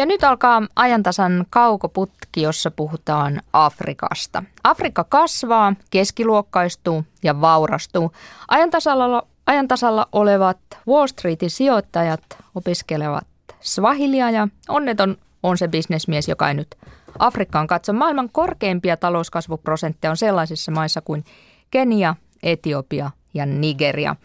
Ja 0.00 0.06
nyt 0.06 0.24
alkaa 0.24 0.62
ajantasan 0.76 1.46
kaukoputki, 1.50 2.42
jossa 2.42 2.70
puhutaan 2.70 3.42
Afrikasta. 3.52 4.42
Afrikka 4.64 5.04
kasvaa, 5.04 5.74
keskiluokkaistuu 5.90 7.04
ja 7.22 7.40
vaurastuu. 7.40 8.12
Ajantasalla, 8.48 9.26
ajantasalla 9.46 10.06
olevat 10.12 10.58
Wall 10.88 11.06
Streetin 11.06 11.50
sijoittajat 11.50 12.20
opiskelevat 12.54 13.26
swahilia 13.60 14.30
ja 14.30 14.48
onneton 14.68 15.16
on 15.42 15.58
se 15.58 15.68
bisnesmies, 15.68 16.28
joka 16.28 16.48
ei 16.48 16.54
nyt 16.54 16.76
Afrikkaan 17.18 17.66
katso. 17.66 17.92
Maailman 17.92 18.28
korkeimpia 18.32 18.96
talouskasvuprosentteja 18.96 20.10
on 20.10 20.16
sellaisissa 20.16 20.72
maissa 20.72 21.00
kuin 21.00 21.24
Kenia, 21.70 22.14
Etiopia 22.42 23.10
ja 23.34 23.46
Nigeria. 23.46 24.16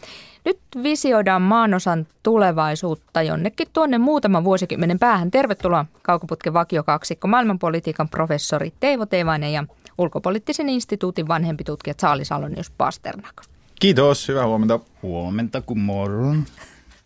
Nyt 0.46 0.60
visioidaan 0.84 1.42
maanosan 1.42 2.08
tulevaisuutta 2.24 3.22
jonnekin 3.22 3.68
tuonne 3.74 3.98
muutaman 3.98 4.44
vuosikymmenen 4.44 5.00
päähän. 5.00 5.32
Tervetuloa 5.32 5.86
Kaukoputken 6.02 6.54
vakiokaksikko, 6.54 7.28
maailmanpolitiikan 7.28 8.10
professori 8.10 8.74
Teivo 8.80 9.06
Teivainen 9.06 9.54
ja 9.54 9.64
ulkopoliittisen 9.98 10.70
instituutin 10.70 11.28
vanhempi 11.28 11.64
tutkija 11.64 11.94
Saali 11.98 12.26
Salonius 12.26 12.70
Pasternak. 12.70 13.42
Kiitos, 13.80 14.28
hyvää 14.28 14.48
huomenta. 14.48 14.80
Huomenta, 15.02 15.62
kun 15.62 15.80
morron. 15.80 16.44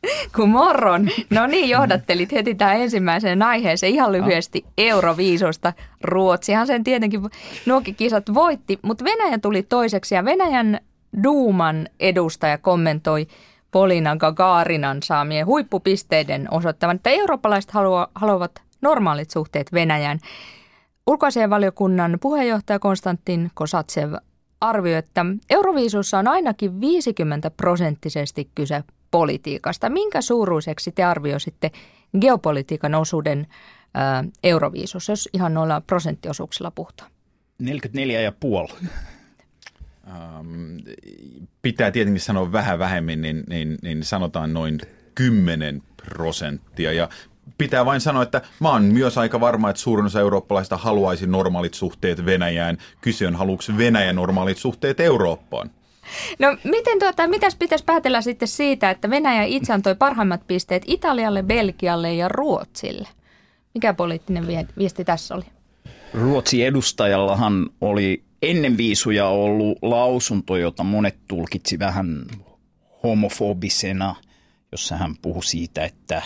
Kun 0.35 0.49
morron. 0.49 1.09
No 1.29 1.47
niin, 1.47 1.69
johdattelit 1.69 2.31
heti 2.31 2.55
tähän 2.55 2.81
ensimmäiseen 2.81 3.41
aiheeseen 3.41 3.93
ihan 3.93 4.11
lyhyesti 4.11 4.65
Euroviisosta. 4.77 5.73
Ruotsihan 6.01 6.67
sen 6.67 6.83
tietenkin 6.83 7.21
nuokin 7.65 7.95
kisat 7.95 8.33
voitti, 8.33 8.79
mutta 8.81 9.03
Venäjä 9.03 9.37
tuli 9.37 9.63
toiseksi 9.63 10.15
ja 10.15 10.25
Venäjän 10.25 10.79
Duuman 11.23 11.87
edustaja 11.99 12.57
kommentoi 12.57 13.27
Polina 13.71 14.15
Gagarinan 14.15 15.03
saamien 15.03 15.45
huippupisteiden 15.45 16.47
osoittavan, 16.51 16.95
että 16.95 17.09
eurooppalaiset 17.09 17.71
haluavat 18.15 18.61
normaalit 18.81 19.29
suhteet 19.29 19.73
Venäjään. 19.73 20.19
Ulkoasianvaliokunnan 21.07 22.17
puheenjohtaja 22.21 22.79
Konstantin 22.79 23.51
Kosatsev 23.53 24.13
arvioi, 24.61 24.97
että 24.97 25.25
Euroviisussa 25.49 26.19
on 26.19 26.27
ainakin 26.27 26.81
50 26.81 27.51
prosenttisesti 27.51 28.49
kyse 28.55 28.83
politiikasta. 29.11 29.89
Minkä 29.89 30.21
suuruiseksi 30.21 30.91
te 30.91 31.03
arvioisitte 31.03 31.71
geopolitiikan 32.21 32.95
osuuden 32.95 33.47
Euroviisussa, 34.43 35.11
jos 35.11 35.29
ihan 35.33 35.53
noilla 35.53 35.81
prosenttiosuuksilla 35.81 36.71
puhutaan? 36.71 37.11
44,5. 37.63 38.87
Ähm, 40.09 40.77
pitää 41.61 41.91
tietenkin 41.91 42.21
sanoa 42.21 42.51
vähän 42.51 42.79
vähemmän, 42.79 43.21
niin, 43.21 43.43
niin, 43.49 43.77
niin 43.81 44.03
sanotaan 44.03 44.53
noin 44.53 44.79
10 45.15 45.83
prosenttia. 46.05 46.91
Ja 46.91 47.09
pitää 47.57 47.85
vain 47.85 48.01
sanoa, 48.01 48.23
että 48.23 48.41
mä 48.59 48.69
oon 48.69 48.83
myös 48.83 49.17
aika 49.17 49.39
varma, 49.39 49.69
että 49.69 49.81
suurin 49.81 50.05
osa 50.05 50.19
eurooppalaista 50.19 50.77
haluaisi 50.77 51.27
normaalit 51.27 51.73
suhteet 51.73 52.25
Venäjään. 52.25 52.77
Kyse 53.01 53.27
on, 53.27 53.35
haluuko 53.35 53.63
Venäjä 53.77 54.13
normaalit 54.13 54.57
suhteet 54.57 54.99
Eurooppaan? 54.99 55.71
No 56.39 56.57
miten 56.63 56.99
tuota, 56.99 57.27
mitäs 57.27 57.55
pitäisi 57.55 57.85
päätellä 57.85 58.21
sitten 58.21 58.47
siitä, 58.47 58.89
että 58.89 59.09
Venäjä 59.09 59.43
itse 59.43 59.73
antoi 59.73 59.95
parhaimmat 59.95 60.47
pisteet 60.47 60.83
Italialle, 60.87 61.43
Belgialle 61.43 62.13
ja 62.13 62.27
Ruotsille? 62.27 63.07
Mikä 63.73 63.93
poliittinen 63.93 64.47
viesti 64.77 65.05
tässä 65.05 65.35
oli? 65.35 65.45
Ruotsin 66.13 66.65
edustajallahan 66.65 67.69
oli 67.81 68.23
ennen 68.41 68.77
viisuja 68.77 69.27
ollut 69.27 69.77
lausunto, 69.81 70.57
jota 70.57 70.83
monet 70.83 71.17
tulkitsi 71.27 71.79
vähän 71.79 72.25
homofobisena, 73.03 74.15
jossa 74.71 74.97
hän 74.97 75.15
puhui 75.21 75.43
siitä, 75.43 75.85
että 75.85 76.21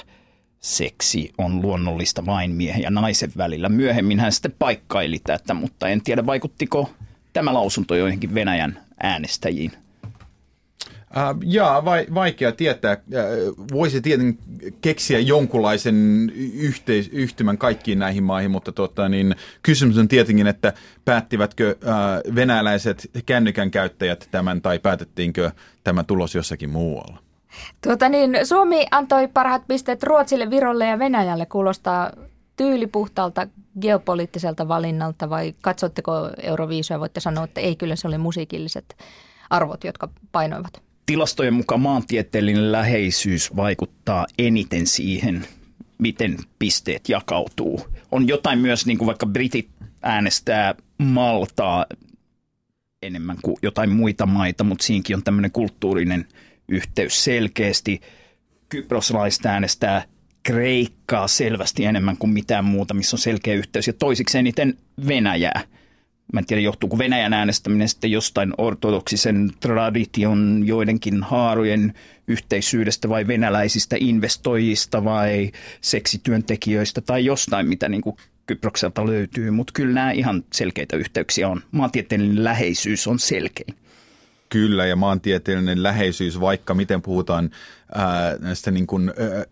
seksi 0.59 1.33
on 1.37 1.61
luonnollista 1.61 2.25
vain 2.25 2.51
miehen 2.51 2.81
ja 2.81 2.89
naisen 2.89 3.31
välillä. 3.37 3.69
Myöhemmin 3.69 4.19
hän 4.19 4.31
sitten 4.31 4.55
paikkaili 4.59 5.19
tätä, 5.19 5.53
mutta 5.53 5.87
en 5.87 6.01
tiedä 6.01 6.25
vaikuttiko 6.25 6.91
tämä 7.33 7.53
lausunto 7.53 7.95
joihinkin 7.95 8.33
Venäjän 8.33 8.79
äänestäjiin. 9.03 9.71
Uh, 11.17 11.41
jaa, 11.45 11.85
vai, 11.85 12.05
vaikea 12.13 12.51
tietää. 12.51 12.97
Uh, 13.07 13.67
voisi 13.71 14.01
tietenkin 14.01 14.39
keksiä 14.81 15.19
jonkunlaisen 15.19 16.31
yhteis, 16.53 17.07
yhtymän 17.07 17.57
kaikkiin 17.57 17.99
näihin 17.99 18.23
maihin, 18.23 18.51
mutta 18.51 18.71
tota, 18.71 19.09
niin, 19.09 19.35
kysymys 19.63 19.97
on 19.97 20.07
tietenkin, 20.07 20.47
että 20.47 20.73
päättivätkö 21.05 21.75
uh, 21.81 22.35
venäläiset 22.35 23.09
kännykän 23.25 23.71
käyttäjät 23.71 24.27
tämän 24.31 24.61
tai 24.61 24.79
päätettiinkö 24.79 25.51
tämä 25.83 26.03
tulos 26.03 26.35
jossakin 26.35 26.69
muualla? 26.69 27.17
Tuota 27.83 28.09
niin, 28.09 28.37
Suomi 28.43 28.87
antoi 28.91 29.27
parhaat 29.27 29.67
pisteet 29.67 30.03
Ruotsille, 30.03 30.49
Virolle 30.49 30.87
ja 30.87 30.99
Venäjälle. 30.99 31.45
Kuulostaa 31.45 32.11
tyylipuhtaalta 32.57 33.47
geopoliittiselta 33.81 34.67
valinnalta 34.67 35.29
vai 35.29 35.53
katsotteko 35.61 36.29
Euroviisuja? 36.43 36.99
Voitte 36.99 37.19
sanoa, 37.19 37.43
että 37.43 37.61
ei 37.61 37.75
kyllä 37.75 37.95
se 37.95 38.07
oli 38.07 38.17
musiikilliset 38.17 38.95
arvot, 39.49 39.83
jotka 39.83 40.09
painoivat. 40.31 40.81
Tilastojen 41.05 41.53
mukaan 41.53 41.81
maantieteellinen 41.81 42.71
läheisyys 42.71 43.55
vaikuttaa 43.55 44.27
eniten 44.37 44.87
siihen, 44.87 45.47
miten 45.97 46.37
pisteet 46.59 47.09
jakautuu. 47.09 47.87
On 48.11 48.27
jotain 48.27 48.59
myös, 48.59 48.85
niin 48.85 48.97
kuin 48.97 49.05
vaikka 49.05 49.25
britit 49.25 49.69
äänestää 50.01 50.75
Maltaa 50.97 51.85
enemmän 53.01 53.37
kuin 53.41 53.57
jotain 53.61 53.89
muita 53.89 54.25
maita, 54.25 54.63
mutta 54.63 54.85
siinkin 54.85 55.15
on 55.15 55.23
tämmöinen 55.23 55.51
kulttuurinen 55.51 56.27
yhteys 56.67 57.23
selkeästi. 57.23 58.01
Kyproslaiset 58.69 59.45
äänestää 59.45 60.03
Kreikkaa 60.43 61.27
selvästi 61.27 61.85
enemmän 61.85 62.17
kuin 62.17 62.33
mitään 62.33 62.65
muuta, 62.65 62.93
missä 62.93 63.15
on 63.15 63.19
selkeä 63.19 63.53
yhteys. 63.53 63.87
Ja 63.87 63.93
toisiksi 63.93 64.37
eniten 64.37 64.77
Venäjää– 65.07 65.61
Mä 66.33 66.39
en 66.39 66.45
tiedä, 66.45 66.61
johtuuko 66.61 66.97
Venäjän 66.97 67.33
äänestäminen 67.33 67.89
sitten 67.89 68.11
jostain 68.11 68.53
ortodoksisen 68.57 69.51
tradition 69.59 70.63
joidenkin 70.65 71.23
haarojen 71.23 71.93
yhteisyydestä 72.27 73.09
vai 73.09 73.27
venäläisistä 73.27 73.95
investoijista 73.99 75.03
vai 75.03 75.51
seksityöntekijöistä 75.81 77.01
tai 77.01 77.25
jostain, 77.25 77.67
mitä 77.67 77.89
niin 77.89 78.01
kuin 78.01 78.15
Kyprokselta 78.45 79.05
löytyy. 79.05 79.51
Mutta 79.51 79.73
kyllä 79.75 79.93
nämä 79.93 80.11
ihan 80.11 80.43
selkeitä 80.53 80.97
yhteyksiä 80.97 81.49
on. 81.49 81.61
Maantieteellinen 81.71 82.43
läheisyys 82.43 83.07
on 83.07 83.19
selkein. 83.19 83.75
Kyllä, 84.49 84.85
ja 84.85 84.95
maantieteellinen 84.95 85.83
läheisyys, 85.83 86.39
vaikka 86.39 86.73
miten 86.73 87.01
puhutaan 87.01 87.49
ää, 87.95 88.37
näistä 88.39 88.71
niin 88.71 88.87
kuin, 88.87 89.09
ää, 89.09 89.45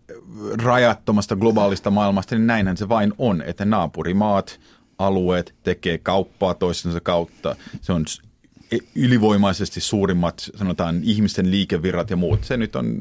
rajattomasta 0.62 1.36
globaalista 1.36 1.90
maailmasta, 1.90 2.34
niin 2.34 2.46
näinhän 2.46 2.76
se 2.76 2.88
vain 2.88 3.12
on, 3.18 3.42
että 3.42 3.64
naapurimaat 3.64 4.60
alueet 4.98 5.54
tekee 5.62 5.98
kauppaa 5.98 6.54
toisensa 6.54 7.00
kautta. 7.00 7.56
Se 7.80 7.92
on 7.92 8.04
ylivoimaisesti 8.94 9.80
suurimmat, 9.80 10.50
sanotaan, 10.54 11.00
ihmisten 11.02 11.50
liikevirrat 11.50 12.10
ja 12.10 12.16
muut. 12.16 12.44
Se 12.44 12.56
nyt 12.56 12.76
on 12.76 12.96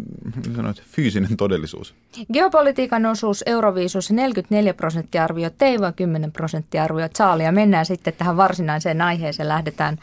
sanoit, 0.56 0.84
fyysinen 0.84 1.38
todellisuus. 1.38 1.96
Geopolitiikan 2.34 3.06
osuus 3.06 3.44
Euroviisussa 3.46 4.14
44 4.14 4.74
prosenttia 4.74 5.24
arvio, 5.24 5.50
Teiva 5.50 5.92
10 5.92 6.32
prosenttia 6.32 6.84
arvio, 6.84 7.08
Saalia. 7.14 7.52
Mennään 7.52 7.86
sitten 7.86 8.14
tähän 8.18 8.38
varsinaiseen 8.38 9.02
aiheeseen, 9.02 9.50
lähdetään 9.50 9.98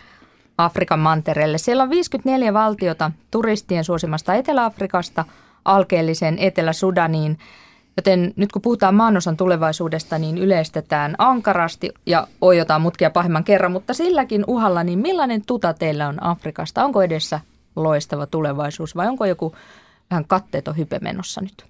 Afrikan 0.58 0.98
mantereelle. 0.98 1.58
Siellä 1.58 1.82
on 1.82 1.90
54 1.90 2.54
valtiota 2.54 3.10
turistien 3.30 3.84
suosimasta 3.84 4.34
Etelä-Afrikasta 4.34 5.24
alkeelliseen 5.64 6.38
Etelä-Sudaniin– 6.38 7.38
Joten 7.98 8.32
nyt 8.36 8.52
kun 8.52 8.62
puhutaan 8.62 8.94
maanosan 8.94 9.36
tulevaisuudesta, 9.36 10.18
niin 10.18 10.38
yleistetään 10.38 11.14
ankarasti 11.18 11.90
ja 12.06 12.26
ojotaan 12.40 12.80
mutkia 12.80 13.10
pahemman 13.10 13.44
kerran, 13.44 13.72
mutta 13.72 13.94
silläkin 13.94 14.44
uhalla, 14.46 14.84
niin 14.84 14.98
millainen 14.98 15.42
tuta 15.46 15.74
teillä 15.74 16.08
on 16.08 16.22
Afrikasta? 16.24 16.84
Onko 16.84 17.02
edessä 17.02 17.40
loistava 17.76 18.26
tulevaisuus 18.26 18.96
vai 18.96 19.08
onko 19.08 19.24
joku 19.24 19.54
vähän 20.10 20.24
katteeton 20.24 20.76
hype 20.76 20.98
menossa 20.98 21.40
nyt? 21.40 21.64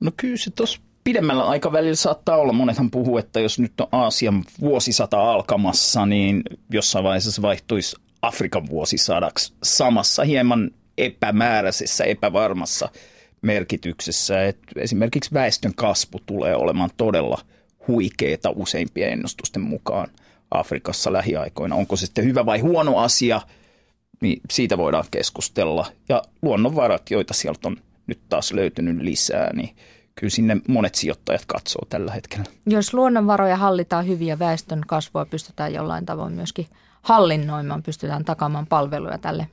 No 0.00 0.10
kyllä 0.16 0.36
se 0.36 0.50
tuossa 0.50 0.80
pidemmällä 1.04 1.44
aikavälillä 1.44 1.94
saattaa 1.94 2.36
olla. 2.36 2.52
Monethan 2.52 2.90
puhuu, 2.90 3.18
että 3.18 3.40
jos 3.40 3.58
nyt 3.58 3.80
on 3.80 3.88
Aasian 3.92 4.44
vuosisata 4.60 5.30
alkamassa, 5.30 6.06
niin 6.06 6.42
jossain 6.70 7.04
vaiheessa 7.04 7.32
se 7.32 7.42
vaihtuisi 7.42 7.96
Afrikan 8.22 8.68
vuosisadaksi 8.68 9.54
samassa 9.62 10.24
hieman 10.24 10.70
epämääräisessä, 10.98 12.04
epävarmassa– 12.04 12.88
merkityksessä, 13.42 14.44
että 14.44 14.62
esimerkiksi 14.76 15.32
väestön 15.32 15.74
kasvu 15.74 16.20
tulee 16.26 16.56
olemaan 16.56 16.90
todella 16.96 17.38
huikeeta 17.88 18.50
useimpien 18.50 19.12
ennustusten 19.12 19.62
mukaan 19.62 20.08
Afrikassa 20.50 21.12
lähiaikoina. 21.12 21.76
Onko 21.76 21.96
se 21.96 22.06
sitten 22.06 22.24
hyvä 22.24 22.46
vai 22.46 22.60
huono 22.60 22.98
asia, 22.98 23.40
niin 24.20 24.40
siitä 24.50 24.78
voidaan 24.78 25.04
keskustella. 25.10 25.86
Ja 26.08 26.22
luonnonvarat, 26.42 27.10
joita 27.10 27.34
sieltä 27.34 27.68
on 27.68 27.76
nyt 28.06 28.20
taas 28.28 28.52
löytynyt 28.52 28.96
lisää, 29.02 29.52
niin 29.52 29.76
kyllä 30.14 30.30
sinne 30.30 30.56
monet 30.68 30.94
sijoittajat 30.94 31.46
katsoo 31.46 31.82
tällä 31.88 32.12
hetkellä. 32.12 32.44
Jos 32.66 32.94
luonnonvaroja 32.94 33.56
hallitaan 33.56 34.06
hyvin 34.06 34.26
ja 34.26 34.38
väestön 34.38 34.80
kasvua 34.86 35.24
pystytään 35.24 35.74
jollain 35.74 36.06
tavoin 36.06 36.32
myöskin 36.32 36.66
hallinnoimaan, 37.02 37.82
pystytään 37.82 38.24
takaamaan 38.24 38.66
palveluja 38.66 39.18
tälle 39.18 39.46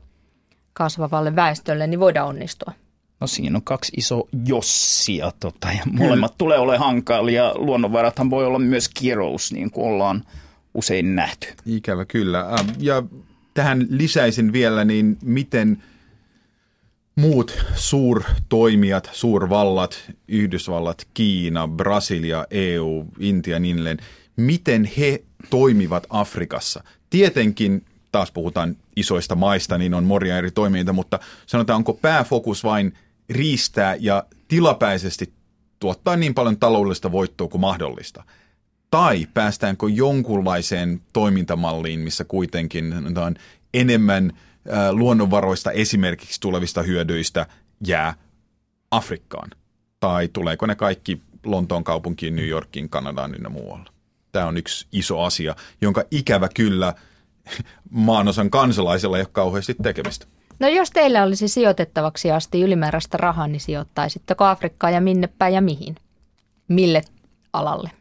kasvavalle 0.74 1.36
väestölle, 1.36 1.88
niin 1.88 2.00
voidaan 2.00 2.28
onnistua. 2.28 2.74
No 3.19 3.27
siinä 3.27 3.57
on 3.57 3.63
kaksi 3.63 3.92
iso 3.98 4.27
jossia 4.45 5.31
tota, 5.39 5.71
ja 5.71 5.83
molemmat 5.92 6.38
tulee 6.38 6.60
olemaan 6.60 6.86
hankalia. 6.86 7.51
Luonnonvarathan 7.56 8.30
voi 8.30 8.45
olla 8.45 8.60
myös 8.60 8.89
kirous, 8.89 9.51
niin 9.51 9.71
kuin 9.71 9.88
ollaan 9.88 10.24
usein 10.74 11.16
nähty. 11.16 11.48
Ikävä 11.66 12.06
kyllä. 12.06 12.45
Ja 12.77 13.04
tähän 13.54 13.88
lisäisin 13.89 14.54
vielä, 14.54 14.86
niin 14.86 15.18
miten 15.24 15.83
muut 17.16 17.66
suurtoimijat, 17.75 19.10
suurvallat, 19.13 20.12
Yhdysvallat, 20.27 21.07
Kiina, 21.13 21.68
Brasilia, 21.68 22.45
EU, 22.51 23.06
Intia 23.19 23.60
niin 23.60 23.75
edelleen, 23.75 23.98
miten 24.36 24.89
he 24.98 25.24
toimivat 25.50 26.07
Afrikassa. 26.10 26.83
Tietenkin 27.10 27.86
taas 28.12 28.31
puhutaan 28.31 28.77
isoista 28.95 29.36
maista, 29.36 29.77
niin 29.77 29.94
on 29.94 30.04
moria 30.04 30.38
eri 30.38 30.51
toimijoita, 30.51 30.94
mutta 30.94 31.19
sanotaan, 31.45 31.77
onko 31.77 31.94
pääfokus 31.94 32.63
vain 32.63 32.94
riistää 33.30 33.96
ja 34.00 34.24
tilapäisesti 34.48 35.34
tuottaa 35.80 36.16
niin 36.16 36.34
paljon 36.34 36.60
taloudellista 36.60 37.12
voittoa 37.12 37.48
kuin 37.48 37.62
mahdollista? 37.62 38.24
Tai 38.92 39.28
päästäänkö 39.34 39.86
jonkunlaiseen 39.90 41.02
toimintamalliin, 41.14 42.00
missä 42.00 42.24
kuitenkin 42.24 42.94
on 43.18 43.36
enemmän 43.74 44.34
luonnonvaroista 44.92 45.72
esimerkiksi 45.72 46.42
tulevista 46.42 46.81
hyödyistä 46.81 47.46
jää 47.88 48.14
Afrikkaan? 48.92 49.50
Tai 50.00 50.28
tuleeko 50.28 50.66
ne 50.66 50.76
kaikki 50.76 51.22
Lontoon 51.46 51.84
kaupunkiin, 51.84 52.36
New 52.36 52.48
Yorkiin, 52.48 52.90
Kanadaan 52.90 53.36
ynnä 53.36 53.50
muualle? 53.50 53.90
Tämä 54.31 54.46
on 54.46 54.58
yksi 54.58 54.88
iso 54.92 55.22
asia, 55.22 55.56
jonka 55.81 56.04
ikävä 56.12 56.50
kyllä 56.56 56.94
maanosan 57.90 58.50
kansalaisilla 58.50 59.18
ei 59.18 59.22
ole 59.22 59.30
kauheasti 59.31 59.76
tekemistä. 59.84 60.26
No 60.60 60.68
jos 60.68 60.92
teillä 60.92 61.24
olisi 61.24 61.48
sijoitettavaksi 61.48 62.32
asti 62.32 62.62
ylimääräistä 62.62 63.18
rahaa, 63.18 63.48
niin 63.48 63.60
sijoittaisitteko 63.60 64.46
Afrikkaan 64.46 64.94
ja 64.94 65.02
minne 65.02 65.28
päin 65.28 65.54
ja 65.54 65.62
mihin? 65.62 65.96
Mille 66.68 67.02
alalle? 67.54 67.92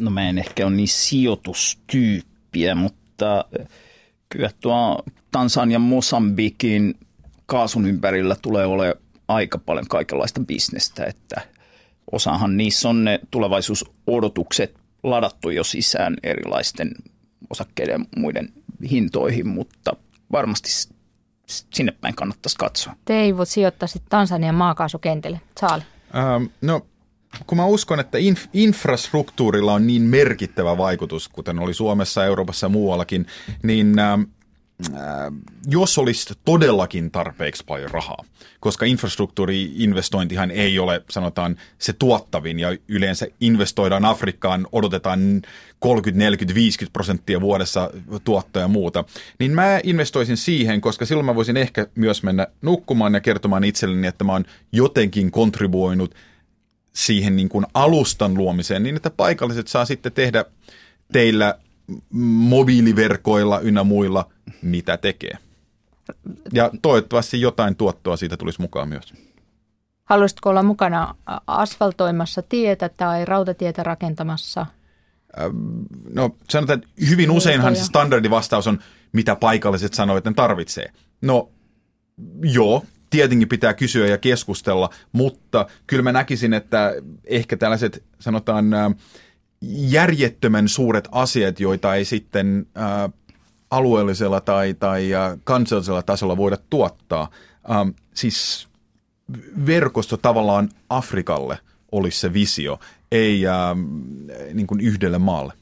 No 0.00 0.10
mä 0.10 0.28
en 0.28 0.38
ehkä 0.38 0.66
ole 0.66 0.76
niin 0.76 0.88
sijoitustyyppiä, 0.88 2.74
mutta 2.74 3.44
kyllä 4.28 4.50
tuo 4.60 5.02
Tansanian 5.30 5.80
Mosambikin 5.80 6.94
kaasun 7.46 7.86
ympärillä 7.86 8.36
tulee 8.42 8.66
olemaan 8.66 9.02
aika 9.28 9.58
paljon 9.58 9.88
kaikenlaista 9.88 10.40
bisnestä, 10.40 11.04
että 11.04 11.40
osahan 12.12 12.56
niissä 12.56 12.88
on 12.88 13.04
ne 13.04 13.20
tulevaisuusodotukset 13.30 14.74
ladattu 15.02 15.50
jo 15.50 15.64
sisään 15.64 16.16
erilaisten 16.22 16.90
osakkeiden 17.50 18.00
ja 18.00 18.20
muiden 18.20 18.52
hintoihin, 18.90 19.48
mutta 19.48 19.96
varmasti 20.32 20.70
sinne 21.46 21.92
päin 21.92 22.14
kannattaisi 22.14 22.56
katsoa. 22.58 22.92
Teivo 23.04 23.44
sijoittaisit 23.44 24.02
Tansanian 24.08 24.54
maakaasukentille. 24.54 25.40
Saali. 25.60 25.82
Ähm, 26.16 26.44
no, 26.60 26.86
kun 27.46 27.58
mä 27.58 27.66
uskon, 27.66 28.00
että 28.00 28.18
inf- 28.18 28.48
infrastruktuurilla 28.52 29.72
on 29.72 29.86
niin 29.86 30.02
merkittävä 30.02 30.78
vaikutus, 30.78 31.28
kuten 31.28 31.58
oli 31.58 31.74
Suomessa, 31.74 32.24
Euroopassa 32.24 32.64
ja 32.64 32.68
muuallakin, 32.68 33.26
niin 33.62 33.98
ähm, 33.98 34.20
äh, 34.20 34.26
jos 35.66 35.98
olisi 35.98 36.34
todellakin 36.44 37.10
tarpeeksi 37.10 37.64
paljon 37.66 37.90
rahaa, 37.90 38.24
koska 38.60 38.86
infrastruktuuriinvestointihan 38.86 40.50
ei 40.50 40.78
ole, 40.78 41.02
sanotaan, 41.10 41.56
se 41.78 41.92
tuottavin 41.92 42.58
ja 42.58 42.76
yleensä 42.88 43.26
investoidaan 43.40 44.04
Afrikkaan, 44.04 44.66
odotetaan 44.72 45.42
30, 45.78 46.24
40, 46.24 46.54
50 46.54 46.92
prosenttia 46.92 47.40
vuodessa 47.40 47.90
tuottoa 48.24 48.62
ja 48.62 48.68
muuta, 48.68 49.04
niin 49.38 49.50
mä 49.50 49.80
investoisin 49.82 50.36
siihen, 50.36 50.80
koska 50.80 51.06
silloin 51.06 51.26
mä 51.26 51.34
voisin 51.34 51.56
ehkä 51.56 51.86
myös 51.94 52.22
mennä 52.22 52.46
nukkumaan 52.62 53.14
ja 53.14 53.20
kertomaan 53.20 53.64
itselleni, 53.64 54.06
että 54.06 54.24
mä 54.24 54.32
oon 54.32 54.44
jotenkin 54.72 55.30
kontribuoinut 55.30 56.14
siihen 56.92 57.36
niin 57.36 57.48
kuin 57.48 57.66
alustan 57.74 58.34
luomiseen 58.34 58.82
niin, 58.82 58.96
että 58.96 59.10
paikalliset 59.10 59.68
saa 59.68 59.84
sitten 59.84 60.12
tehdä 60.12 60.44
teillä 61.12 61.58
mobiiliverkoilla 62.10 63.60
ynnä 63.60 63.84
muilla, 63.84 64.30
mitä 64.62 64.96
tekee. 64.96 65.38
Ja 66.52 66.70
toivottavasti 66.82 67.40
jotain 67.40 67.76
tuottoa 67.76 68.16
siitä 68.16 68.36
tulisi 68.36 68.60
mukaan 68.60 68.88
myös. 68.88 69.14
Haluaisitko 70.04 70.50
olla 70.50 70.62
mukana 70.62 71.14
asfaltoimassa 71.46 72.42
tietä 72.42 72.88
tai 72.88 73.24
rautatietä 73.24 73.82
rakentamassa? 73.82 74.66
No 76.12 76.36
sanotaan, 76.50 76.78
että 76.78 76.90
hyvin 77.08 77.30
useinhan 77.30 77.76
se 77.76 77.84
standardivastaus 77.84 78.66
on, 78.66 78.78
mitä 79.12 79.36
paikalliset 79.36 79.94
sanoo, 79.94 80.16
että 80.16 80.30
ne 80.30 80.34
tarvitsee. 80.34 80.92
No 81.22 81.48
joo, 82.42 82.84
tietenkin 83.10 83.48
pitää 83.48 83.74
kysyä 83.74 84.06
ja 84.06 84.18
keskustella, 84.18 84.90
mutta 85.12 85.66
kyllä 85.86 86.02
mä 86.02 86.12
näkisin, 86.12 86.54
että 86.54 86.92
ehkä 87.24 87.56
tällaiset 87.56 88.02
sanotaan 88.18 88.64
järjettömän 89.68 90.68
suuret 90.68 91.08
asiat, 91.12 91.60
joita 91.60 91.94
ei 91.94 92.04
sitten 92.04 92.66
äh, 92.76 93.12
alueellisella 93.70 94.40
tai, 94.40 94.74
tai 94.74 95.14
äh, 95.14 95.38
kansallisella 95.44 96.02
tasolla 96.02 96.36
voida 96.36 96.56
tuottaa. 96.70 97.30
Ähm, 97.70 97.88
siis 98.14 98.68
verkosto 99.66 100.16
tavallaan 100.16 100.68
Afrikalle 100.88 101.58
olisi 101.92 102.20
se 102.20 102.32
visio, 102.32 102.80
ei 103.12 103.46
äh, 103.46 103.54
niin 104.54 104.66
kuin 104.66 104.80
yhdelle 104.80 105.18
maalle. 105.18 105.52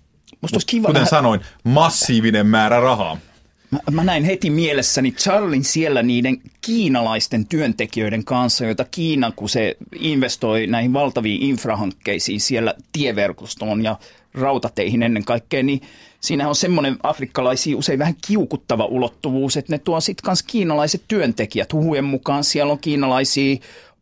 Mut, 0.40 0.50
kiva 0.66 0.86
kuten 0.86 1.00
nähdä... 1.00 1.10
sanoin, 1.10 1.40
massiivinen 1.64 2.46
määrä 2.46 2.80
rahaa. 2.80 3.18
Mä, 3.74 3.80
mä 3.90 4.04
näin 4.04 4.24
heti 4.24 4.50
mielessäni 4.50 5.12
Charlin 5.12 5.64
siellä 5.64 6.02
niiden 6.02 6.36
kiinalaisten 6.60 7.46
työntekijöiden 7.46 8.24
kanssa, 8.24 8.64
joita 8.64 8.84
Kiina, 8.84 9.32
kun 9.36 9.48
se 9.48 9.76
investoi 9.98 10.66
näihin 10.66 10.92
valtaviin 10.92 11.42
infrahankkeisiin 11.42 12.40
siellä 12.40 12.74
tieverkostoon 12.92 13.84
ja 13.84 13.96
rautateihin 14.34 15.02
ennen 15.02 15.24
kaikkea, 15.24 15.62
niin 15.62 15.80
siinä 16.20 16.48
on 16.48 16.54
semmoinen 16.54 16.96
afrikkalaisia 17.02 17.76
usein 17.76 17.98
vähän 17.98 18.14
kiukuttava 18.26 18.84
ulottuvuus, 18.84 19.56
että 19.56 19.72
ne 19.72 19.78
tuo 19.78 20.00
sitten 20.00 20.24
kanssa 20.24 20.44
kiinalaiset 20.48 21.02
työntekijät. 21.08 21.72
Huhujen 21.72 22.04
mukaan 22.04 22.44
siellä 22.44 22.72
on 22.72 22.78
kiinalaisia 22.78 23.56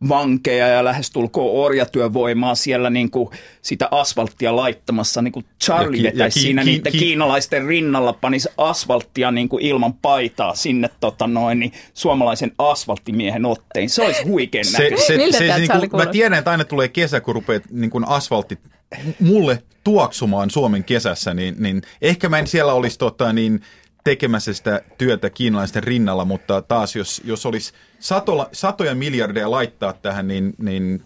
vankeja 0.09 0.69
ja 0.69 0.85
lähestulkoon 0.85 1.65
orjatyövoimaa 1.65 2.55
siellä 2.55 2.91
niin 2.91 3.11
kuin 3.11 3.29
sitä 3.63 3.89
asfalttia 3.91 4.57
laittamassa. 4.57 5.23
Niin 5.23 5.33
kuin 5.33 5.45
Charlie 5.65 5.97
ki- 5.97 6.03
vetäisi 6.03 6.39
ki- 6.41 6.43
siinä 6.43 6.65
ki- 6.65 6.71
niiden 6.71 6.93
ki- 6.93 6.99
kiinalaisten 6.99 7.67
rinnalla, 7.67 8.13
panisi 8.13 8.49
asfalttia 8.59 9.31
niin 9.31 9.49
kuin 9.49 9.65
ilman 9.65 9.93
paitaa 9.95 10.55
sinne 10.55 10.91
tota 11.01 11.27
noin, 11.27 11.59
niin 11.59 11.73
suomalaisen 11.95 12.53
asfalttimiehen 12.59 13.45
ottein. 13.45 13.91
Se 13.91 14.03
olisi 14.03 14.23
huikein 14.23 14.65
se, 14.65 14.91
se, 14.97 14.97
se, 15.07 15.39
se, 15.39 15.59
niin 15.59 15.91
kuin, 15.91 16.07
Mä 16.07 16.07
tiedän, 16.07 16.39
että 16.39 16.51
aina 16.51 16.65
tulee 16.65 16.89
kesä, 16.89 17.21
kun 17.21 17.35
rupeat 17.35 17.63
niin 17.71 17.91
kuin 17.91 18.09
asfaltti 18.09 18.59
mulle 19.21 19.63
tuoksumaan 19.85 20.51
Suomen 20.51 20.85
kesässä, 20.85 21.35
niin, 21.35 21.55
niin 21.59 21.83
ehkä 22.03 22.29
mä 22.29 22.39
en 22.39 22.47
siellä 22.47 22.73
olisi 22.73 22.99
tota, 22.99 23.33
niin, 23.33 23.61
tekemässä 24.05 24.53
sitä 24.53 24.83
työtä 24.99 25.31
kiinalaisten 25.31 25.83
rinnalla, 25.83 26.25
mutta 26.25 26.63
taas 26.63 26.97
jos, 26.97 27.23
jos 27.25 27.47
olisi 27.47 27.73
satola, 27.99 28.49
satoja 28.53 28.95
miljardeja 28.95 29.51
laittaa 29.51 29.93
tähän, 29.93 30.29
niin, 30.29 30.55
niin 30.59 31.03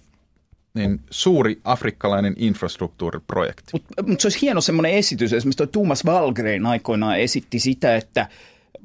niin 0.76 1.00
suuri 1.10 1.60
afrikkalainen 1.64 2.34
infrastruktuuriprojekti. 2.36 3.70
Mutta 3.72 4.02
mut 4.02 4.20
se 4.20 4.26
olisi 4.26 4.42
hieno 4.42 4.60
semmoinen 4.60 4.92
esitys. 4.92 5.32
Esimerkiksi 5.32 5.56
tuo 5.56 5.66
Thomas 5.66 6.04
Valgren 6.04 6.66
aikoinaan 6.66 7.20
esitti 7.20 7.58
sitä, 7.58 7.96
että 7.96 8.28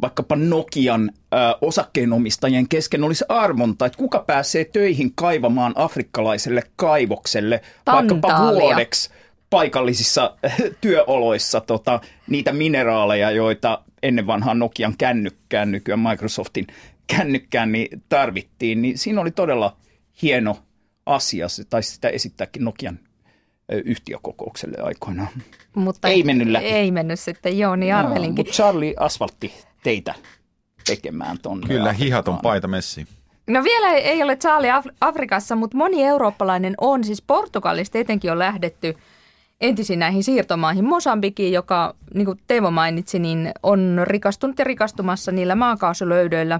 vaikkapa 0.01 0.35
Nokian 0.35 1.11
ö, 1.13 1.37
osakkeenomistajien 1.61 2.67
kesken 2.67 3.03
olisi 3.03 3.25
armonta, 3.29 3.85
että 3.85 3.97
kuka 3.97 4.19
pääsee 4.19 4.65
töihin 4.65 5.11
kaivamaan 5.15 5.73
afrikkalaiselle 5.75 6.63
kaivokselle 6.75 7.61
Tantaalia. 7.85 8.21
vaikkapa 8.21 8.53
vuodeksi 8.53 9.09
paikallisissa 9.49 10.37
työoloissa 10.81 11.61
tota, 11.61 12.01
niitä 12.29 12.53
mineraaleja, 12.53 13.31
joita 13.31 13.81
ennen 14.03 14.27
vanhaan 14.27 14.59
Nokian 14.59 14.95
kännykkään, 14.97 15.71
nykyään 15.71 15.99
Microsoftin 15.99 16.67
kännykkään, 17.07 17.71
niin 17.71 18.03
tarvittiin. 18.09 18.81
Niin 18.81 18.97
siinä 18.97 19.21
oli 19.21 19.31
todella 19.31 19.77
hieno 20.21 20.59
asia, 21.05 21.47
tai 21.69 21.83
sitä 21.83 22.09
esittääkin 22.09 22.65
Nokian 22.65 22.99
yhtiökokoukselle 23.85 24.77
aikoinaan. 24.83 25.29
Mutta 25.75 26.07
ei 26.07 26.23
mennyt 26.23 26.47
läpi. 26.47 26.65
Ei 26.65 26.91
mennyt 26.91 27.19
sitten, 27.19 27.57
joo, 27.57 27.75
niin 27.75 27.95
arvelinkin. 27.95 28.45
No, 28.45 28.51
Charlie 28.51 28.93
asfaltti 28.99 29.53
teitä 29.83 30.15
tekemään 30.85 31.37
tuonne. 31.41 31.67
Kyllä, 31.67 31.93
hihaton 31.93 32.39
paita 32.39 32.67
messi. 32.67 33.07
No 33.47 33.63
vielä 33.63 33.93
ei 33.93 34.23
ole 34.23 34.35
Charlie 34.35 34.71
Af- 34.71 34.95
Afrikassa, 35.01 35.55
mutta 35.55 35.77
moni 35.77 36.03
eurooppalainen 36.03 36.73
on. 36.81 37.03
Siis 37.03 37.21
Portugalista 37.21 37.97
etenkin 37.97 38.31
on 38.31 38.39
lähdetty 38.39 38.97
entisiin 39.61 39.99
näihin 39.99 40.23
siirtomaihin. 40.23 40.85
Mosambikiin, 40.85 41.53
joka 41.53 41.95
niin 42.13 42.25
kuin 42.25 42.39
Teivo 42.47 42.71
mainitsi, 42.71 43.19
niin 43.19 43.51
on 43.63 44.01
rikastunut 44.03 44.59
ja 44.59 44.65
rikastumassa 44.65 45.31
niillä 45.31 45.55
maakaasulöydöillä. 45.55 46.59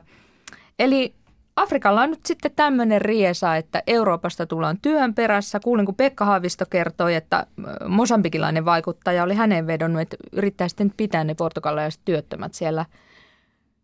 Eli 0.80 1.14
Afrikalla 1.56 2.02
on 2.02 2.10
nyt 2.10 2.26
sitten 2.26 2.52
tämmöinen 2.56 3.02
riesa, 3.02 3.56
että 3.56 3.84
Euroopasta 3.88 4.46
tullaan 4.46 4.78
työn 4.82 5.14
perässä. 5.14 5.60
Kuulin, 5.64 5.86
kun 5.86 5.96
Pekka 5.96 6.26
Haavisto 6.26 6.66
kertoi, 6.70 7.16
että 7.16 7.48
mosambikilainen 7.88 8.66
vaikuttaja 8.66 9.24
oli 9.24 9.36
hänen 9.36 9.68
vedonnut, 9.68 10.02
että 10.02 10.18
yrittää 10.32 10.68
sitten 10.68 10.94
pitää 10.98 11.24
ne 11.24 11.36
portugalaiset 11.36 12.02
työttömät 12.06 12.54
siellä, 12.54 12.86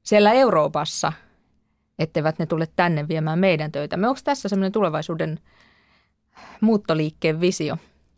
siellä 0.04 0.32
Euroopassa. 0.34 1.14
etteivät 2.00 2.40
ne 2.40 2.46
tule 2.46 2.68
tänne 2.76 3.08
viemään 3.08 3.40
meidän 3.40 3.72
töitä. 3.72 3.98
Me 3.98 4.08
onko 4.08 4.20
tässä 4.24 4.50
semmoinen 4.50 4.72
tulevaisuuden 4.72 5.40
muuttoliikkeen 6.62 7.42
visio? 7.42 7.78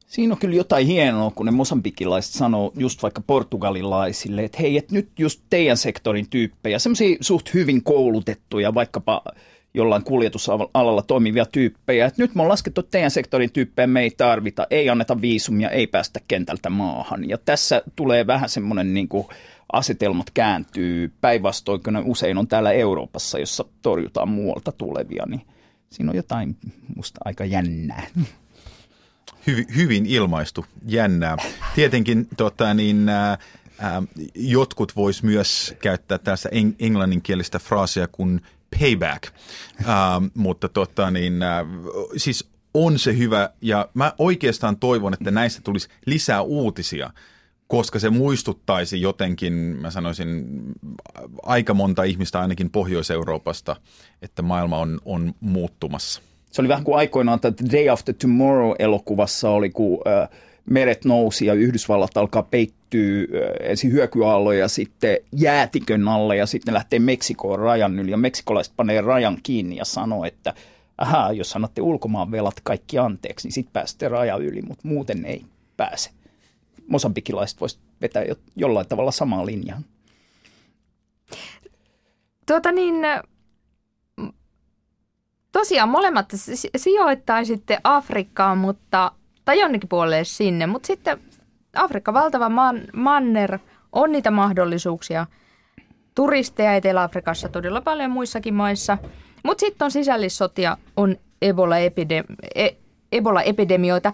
Siinä 0.09 0.33
on 0.33 0.39
kyllä 0.39 0.55
jotain 0.55 0.87
hienoa, 0.87 1.31
kun 1.31 1.45
ne 1.45 1.51
mosambikilaiset 1.51 2.33
sanoo 2.33 2.71
just 2.77 3.03
vaikka 3.03 3.21
portugalilaisille, 3.27 4.43
että 4.43 4.57
hei, 4.61 4.77
että 4.77 4.95
nyt 4.95 5.09
just 5.19 5.41
teidän 5.49 5.77
sektorin 5.77 6.29
tyyppejä, 6.29 6.79
semmoisia 6.79 7.17
suht 7.21 7.53
hyvin 7.53 7.83
koulutettuja, 7.83 8.73
vaikkapa 8.73 9.21
jollain 9.73 10.03
kuljetusalalla 10.03 11.01
toimivia 11.01 11.45
tyyppejä, 11.45 12.05
että 12.05 12.21
nyt 12.21 12.35
me 12.35 12.41
on 12.41 12.49
laskettu 12.49 12.83
teidän 12.83 13.11
sektorin 13.11 13.51
tyyppejä, 13.51 13.87
me 13.87 14.01
ei 14.01 14.11
tarvita, 14.17 14.67
ei 14.69 14.89
anneta 14.89 15.21
viisumia, 15.21 15.69
ei 15.69 15.87
päästä 15.87 16.19
kentältä 16.27 16.69
maahan. 16.69 17.29
Ja 17.29 17.37
tässä 17.37 17.81
tulee 17.95 18.27
vähän 18.27 18.49
semmoinen 18.49 18.93
niin 18.93 19.07
kuin 19.07 19.27
asetelmat 19.71 20.29
kääntyy 20.33 21.13
päinvastoin, 21.21 21.83
kun 21.83 21.93
ne 21.93 22.01
usein 22.05 22.37
on 22.37 22.47
täällä 22.47 22.71
Euroopassa, 22.71 23.39
jossa 23.39 23.65
torjutaan 23.81 24.29
muualta 24.29 24.71
tulevia, 24.71 25.25
niin 25.27 25.41
siinä 25.89 26.11
on 26.11 26.17
jotain 26.17 26.57
musta 26.95 27.19
aika 27.25 27.45
jännää. 27.45 28.03
Hyvin, 29.47 29.65
hyvin 29.75 30.05
ilmaistu, 30.05 30.65
jännää. 30.85 31.37
Tietenkin 31.75 32.27
tota, 32.37 32.73
niin, 32.73 33.09
ää, 33.09 33.37
jotkut 34.35 34.95
vois 34.95 35.23
myös 35.23 35.75
käyttää 35.81 36.17
tässä 36.17 36.49
englanninkielistä 36.79 37.59
fraasia 37.59 38.07
kuin 38.07 38.41
payback, 38.79 39.23
ää, 39.85 40.21
mutta 40.33 40.69
tota, 40.69 41.11
niin, 41.11 41.43
ää, 41.43 41.65
siis 42.17 42.49
on 42.73 42.99
se 42.99 43.17
hyvä 43.17 43.49
ja 43.61 43.89
mä 43.93 44.13
oikeastaan 44.17 44.77
toivon, 44.77 45.13
että 45.13 45.31
näistä 45.31 45.61
tulisi 45.63 45.89
lisää 46.05 46.41
uutisia, 46.41 47.09
koska 47.67 47.99
se 47.99 48.09
muistuttaisi 48.09 49.01
jotenkin, 49.01 49.53
mä 49.53 49.91
sanoisin, 49.91 50.45
aika 51.43 51.73
monta 51.73 52.03
ihmistä 52.03 52.39
ainakin 52.39 52.69
Pohjois-Euroopasta, 52.69 53.75
että 54.21 54.41
maailma 54.41 54.77
on, 54.77 54.99
on 55.05 55.33
muuttumassa. 55.39 56.21
Se 56.51 56.61
oli 56.61 56.69
vähän 56.69 56.83
kuin 56.83 56.97
aikoinaan 56.97 57.39
että 57.43 57.63
Day 57.71 57.89
After 57.89 58.15
Tomorrow-elokuvassa 58.15 59.49
oli, 59.49 59.69
kun 59.69 59.99
meret 60.65 61.05
nousi 61.05 61.45
ja 61.45 61.53
Yhdysvallat 61.53 62.17
alkaa 62.17 62.43
peittyä 62.43 63.25
ensin 63.59 63.91
hyökyaalloja 63.91 64.67
sitten 64.67 65.17
jäätikön 65.31 66.07
alle 66.07 66.35
ja 66.35 66.45
sitten 66.45 66.73
lähtee 66.73 66.99
Meksikoon 66.99 67.59
rajan 67.59 67.99
yli 67.99 68.11
ja 68.11 68.17
meksikolaiset 68.17 68.73
panee 68.77 69.01
rajan 69.01 69.37
kiinni 69.43 69.75
ja 69.75 69.85
sanoo, 69.85 70.25
että 70.25 70.53
aha, 70.97 71.31
jos 71.31 71.55
annatte 71.55 71.81
ulkomaan 71.81 72.31
velat 72.31 72.59
kaikki 72.63 72.97
anteeksi, 72.97 73.47
niin 73.47 73.53
sitten 73.53 73.73
pääsette 73.73 74.07
rajan 74.07 74.41
yli, 74.41 74.61
mutta 74.61 74.87
muuten 74.87 75.25
ei 75.25 75.45
pääse. 75.77 76.09
Mosambikilaiset 76.87 77.61
voisivat 77.61 77.85
vetää 78.01 78.23
jo, 78.23 78.35
jollain 78.55 78.87
tavalla 78.87 79.11
samaa 79.11 79.45
linjaa. 79.45 79.81
Tuota 82.45 82.71
niin, 82.71 82.95
tosiaan 85.51 85.89
molemmat 85.89 86.29
sijoittaisitte 86.77 87.79
Afrikkaan, 87.83 88.57
mutta, 88.57 89.11
tai 89.45 89.59
jonnekin 89.59 89.89
puolelle 89.89 90.23
sinne, 90.23 90.67
mutta 90.67 90.87
sitten 90.87 91.19
Afrikka, 91.75 92.13
valtava 92.13 92.49
man, 92.49 92.81
manner, 92.93 93.59
on 93.91 94.11
niitä 94.11 94.31
mahdollisuuksia. 94.31 95.25
Turisteja 96.15 96.75
Etelä-Afrikassa 96.75 97.49
todella 97.49 97.81
paljon 97.81 98.11
muissakin 98.11 98.53
maissa, 98.53 98.97
mutta 99.43 99.59
sitten 99.59 99.85
on 99.85 99.91
sisällissotia, 99.91 100.77
on. 100.97 101.15
E, 101.41 102.69
Ebola-epidemioita. 103.11 104.13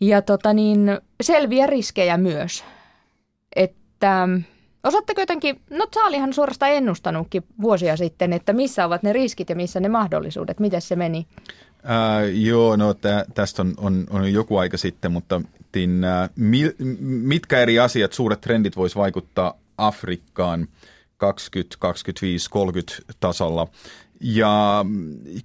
Ja 0.00 0.22
tota 0.22 0.52
niin, 0.52 0.98
selviä 1.20 1.66
riskejä 1.66 2.16
myös. 2.16 2.64
Että 3.56 4.28
Osaatteko 4.84 5.20
jotenkin, 5.20 5.60
no 5.70 5.86
Saalihan 5.94 6.32
suorastaan 6.32 6.72
ennustanutkin 6.72 7.44
vuosia 7.60 7.96
sitten, 7.96 8.32
että 8.32 8.52
missä 8.52 8.86
ovat 8.86 9.02
ne 9.02 9.12
riskit 9.12 9.48
ja 9.48 9.56
missä 9.56 9.80
ne 9.80 9.88
mahdollisuudet, 9.88 10.60
miten 10.60 10.82
se 10.82 10.96
meni? 10.96 11.26
Äh, 11.84 12.34
joo, 12.34 12.76
no 12.76 12.94
tä, 12.94 13.24
tästä 13.34 13.62
on, 13.62 13.74
on, 13.76 14.06
on 14.10 14.32
joku 14.32 14.56
aika 14.56 14.76
sitten, 14.76 15.12
mutta 15.12 15.40
tin, 15.72 16.04
äh, 16.04 16.30
mi, 16.36 16.74
mitkä 17.00 17.58
eri 17.58 17.78
asiat, 17.78 18.12
suuret 18.12 18.40
trendit 18.40 18.76
voisi 18.76 18.96
vaikuttaa 18.96 19.54
Afrikkaan 19.78 20.68
20, 21.16 21.76
25, 21.78 22.50
30 22.50 22.92
tasolla? 23.20 23.68
Ja 24.20 24.84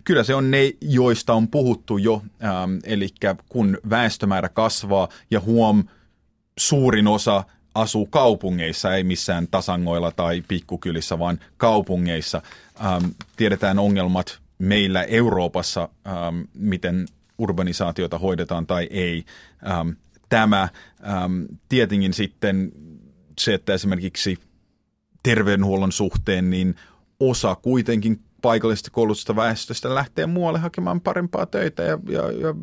kyllä 0.03 0.23
se 0.23 0.35
on 0.35 0.51
ne, 0.51 0.73
joista 0.81 1.33
on 1.33 1.47
puhuttu 1.47 1.97
jo, 1.97 2.21
ähm, 2.43 2.77
eli 2.83 3.09
kun 3.49 3.77
väestömäärä 3.89 4.49
kasvaa 4.49 5.09
ja 5.31 5.39
huom, 5.39 5.83
suurin 6.57 7.07
osa– 7.07 7.43
asuu 7.81 8.05
kaupungeissa, 8.05 8.95
ei 8.95 9.03
missään 9.03 9.47
tasangoilla 9.47 10.11
tai 10.11 10.43
pikkukylissä, 10.47 11.19
vaan 11.19 11.39
kaupungeissa. 11.57 12.41
Ähm, 12.85 13.05
tiedetään 13.35 13.79
ongelmat 13.79 14.39
meillä 14.59 15.03
Euroopassa, 15.03 15.89
ähm, 16.07 16.41
miten 16.53 17.05
urbanisaatiota 17.37 18.17
hoidetaan 18.17 18.67
tai 18.67 18.87
ei. 18.91 19.25
Ähm, 19.69 19.89
tämä 20.29 20.61
ähm, 20.61 21.43
tietenkin 21.69 22.13
sitten 22.13 22.71
se, 23.39 23.53
että 23.53 23.73
esimerkiksi 23.73 24.37
terveydenhuollon 25.23 25.91
suhteen, 25.91 26.49
niin 26.49 26.75
osa 27.19 27.55
kuitenkin 27.55 28.19
paikallisesta 28.47 28.91
koulutusta 28.91 29.35
väestöstä 29.35 29.95
lähtee 29.95 30.25
muualle 30.25 30.59
hakemaan 30.59 31.01
parempaa 31.01 31.45
töitä 31.45 31.83
ja, 31.83 31.99
ja, 32.09 32.31
ja 32.31 32.53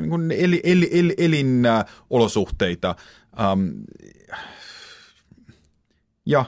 niin 0.00 0.32
eli, 0.32 0.60
eli, 0.64 0.90
eli, 0.92 1.14
elinolosuhteita. 1.18 2.96
Ähm, 3.40 3.68
ja 6.26 6.44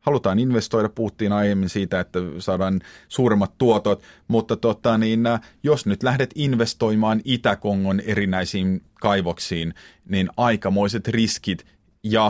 halutaan 0.00 0.38
investoida, 0.38 0.88
puhuttiin 0.88 1.32
aiemmin 1.32 1.68
siitä, 1.68 2.00
että 2.00 2.18
saadaan 2.38 2.80
suuremmat 3.08 3.58
tuotot, 3.58 4.02
mutta 4.28 4.56
tota, 4.56 4.98
niin, 4.98 5.26
äh, 5.26 5.40
jos 5.62 5.86
nyt 5.86 6.02
lähdet 6.02 6.30
investoimaan 6.34 7.20
Itä-Kongon 7.24 8.00
erinäisiin 8.00 8.82
kaivoksiin, 8.94 9.74
niin 10.08 10.28
aikamoiset 10.36 11.08
riskit 11.08 11.66
ja 12.02 12.26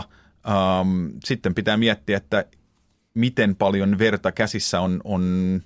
ähm, 0.49 1.07
sitten 1.25 1.55
pitää 1.55 1.77
miettiä, 1.77 2.17
että 2.17 2.45
miten 3.15 3.57
paljon 3.57 3.99
verta 3.99 4.33
käsissä 4.33 4.81
on, 4.81 5.01
on 5.05 5.63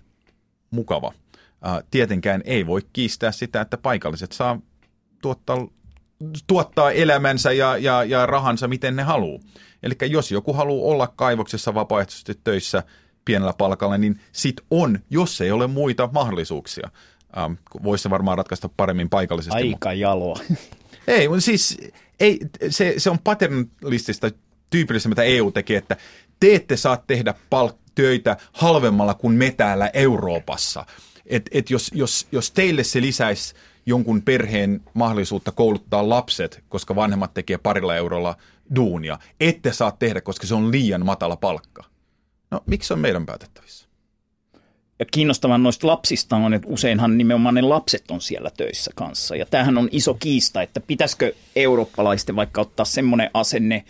mukava. 0.72 1.12
Tietenkään 1.90 2.42
ei 2.44 2.66
voi 2.66 2.80
kiistää 2.92 3.32
sitä, 3.32 3.60
että 3.60 3.76
paikalliset 3.76 4.32
saa 4.32 4.60
tuottaa, 5.22 5.66
tuottaa 6.46 6.90
elämänsä 6.90 7.52
ja, 7.52 7.76
ja, 7.76 8.04
ja 8.04 8.26
rahansa 8.26 8.68
miten 8.68 8.96
ne 8.96 9.02
haluaa. 9.02 9.40
Eli 9.82 9.94
jos 10.10 10.30
joku 10.30 10.52
haluaa 10.52 10.92
olla 10.92 11.06
kaivoksessa 11.16 11.74
vapaaehtoisesti 11.74 12.40
töissä 12.44 12.82
pienellä 13.24 13.52
palkalla, 13.58 13.98
niin 13.98 14.20
sit 14.32 14.56
on, 14.70 14.98
jos 15.10 15.40
ei 15.40 15.50
ole 15.50 15.66
muita 15.66 16.08
mahdollisuuksia. 16.12 16.90
Ähm, 17.38 17.52
Voisi 17.82 18.02
se 18.02 18.10
varmaan 18.10 18.38
ratkaista 18.38 18.68
paremmin 18.76 19.10
paikallisesti. 19.10 19.58
Aika 19.58 19.92
jaloa. 19.92 20.38
Ei, 21.06 21.28
siis 21.38 21.78
ei, 22.20 22.38
se, 22.68 22.94
se 22.98 23.10
on 23.10 23.18
paternalistista 23.18 24.30
tyypillistä, 24.70 25.08
mitä 25.08 25.22
EU 25.22 25.50
tekee, 25.50 25.78
että 25.78 25.96
te 26.40 26.54
ette 26.54 26.76
saa 26.76 26.96
tehdä 26.96 27.34
palk- 27.50 27.81
töitä 27.94 28.36
halvemmalla 28.52 29.14
kuin 29.14 29.34
me 29.34 29.50
täällä 29.50 29.90
Euroopassa. 29.94 30.86
Et, 31.26 31.50
et 31.52 31.70
jos, 31.70 31.90
jos, 31.94 32.26
jos 32.32 32.50
teille 32.50 32.84
se 32.84 33.00
lisäisi 33.00 33.54
jonkun 33.86 34.22
perheen 34.22 34.80
mahdollisuutta 34.94 35.52
kouluttaa 35.52 36.08
lapset, 36.08 36.64
koska 36.68 36.96
vanhemmat 36.96 37.34
tekee 37.34 37.58
parilla 37.58 37.96
eurolla 37.96 38.36
duunia, 38.76 39.18
ette 39.40 39.72
saa 39.72 39.90
tehdä, 39.90 40.20
koska 40.20 40.46
se 40.46 40.54
on 40.54 40.72
liian 40.72 41.06
matala 41.06 41.36
palkka. 41.36 41.84
No, 42.50 42.60
miksi 42.66 42.86
se 42.86 42.94
on 42.94 43.00
meidän 43.00 43.26
päätettävissä? 43.26 43.86
Ja 44.98 45.06
kiinnostavan 45.10 45.62
noista 45.62 45.86
lapsista 45.86 46.36
on, 46.36 46.54
että 46.54 46.68
useinhan 46.68 47.18
nimenomaan 47.18 47.54
ne 47.54 47.62
lapset 47.62 48.10
on 48.10 48.20
siellä 48.20 48.50
töissä 48.56 48.90
kanssa. 48.94 49.36
Ja 49.36 49.46
tämähän 49.46 49.78
on 49.78 49.88
iso 49.92 50.14
kiista, 50.14 50.62
että 50.62 50.80
pitäisikö 50.80 51.32
eurooppalaisten 51.56 52.36
vaikka 52.36 52.60
ottaa 52.60 52.84
semmoinen 52.84 53.30
asenne, 53.34 53.84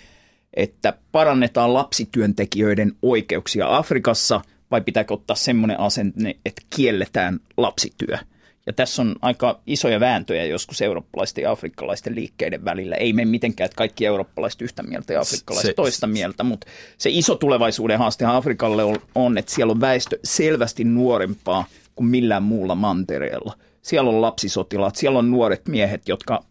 että 0.55 0.93
parannetaan 1.13 1.75
lapsityöntekijöiden 1.75 2.93
oikeuksia 3.03 3.77
Afrikassa, 3.77 4.41
vai 4.71 4.81
pitääkö 4.81 5.15
ottaa 5.15 5.37
semmoinen 5.37 5.81
asenne, 5.81 6.37
että 6.45 6.63
kielletään 6.71 7.41
lapsityö– 7.57 8.19
ja 8.67 8.73
tässä 8.73 9.03
on 9.03 9.17
aika 9.23 9.61
isoja 9.67 10.01
vääntöjä 10.01 10.45
joskus 10.45 10.83
eurooppalaisten 10.83 11.43
ja 11.43 11.51
afrikkalaisten 11.51 12.15
liikkeiden 12.15 12.65
välillä. 12.65 12.97
Ei 12.97 13.13
mene 13.13 13.31
mitenkään, 13.31 13.65
että 13.65 13.77
kaikki 13.77 14.07
eurooppalaiset 14.07 14.63
yhtä 14.63 14.83
mieltä 14.83 15.13
ja 15.13 15.21
afrikkalaiset 15.21 15.69
se, 15.69 15.75
toista 15.75 16.07
mieltä, 16.07 16.45
mutta 16.45 16.67
se 16.99 17.11
iso 17.13 17.35
tulevaisuuden 17.35 17.99
haaste 17.99 18.25
Afrikalle 18.25 18.85
on, 18.85 18.97
on, 19.15 19.39
että 19.39 19.55
siellä 19.55 19.71
on 19.71 19.81
väestö 19.81 20.19
selvästi 20.25 20.85
nuorempaa 20.85 21.65
kuin 21.95 22.07
millään 22.07 22.43
muulla 22.43 22.75
mantereella. 22.75 23.57
Siellä 23.83 24.11
on 24.11 24.21
lapsisotilaat, 24.21 24.97
siellä 24.97 25.19
on 25.19 25.31
nuoret 25.31 25.69
miehet, 25.69 26.09
jotka 26.09 26.45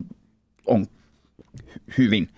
on 0.65 0.85
hyvin 1.97 2.29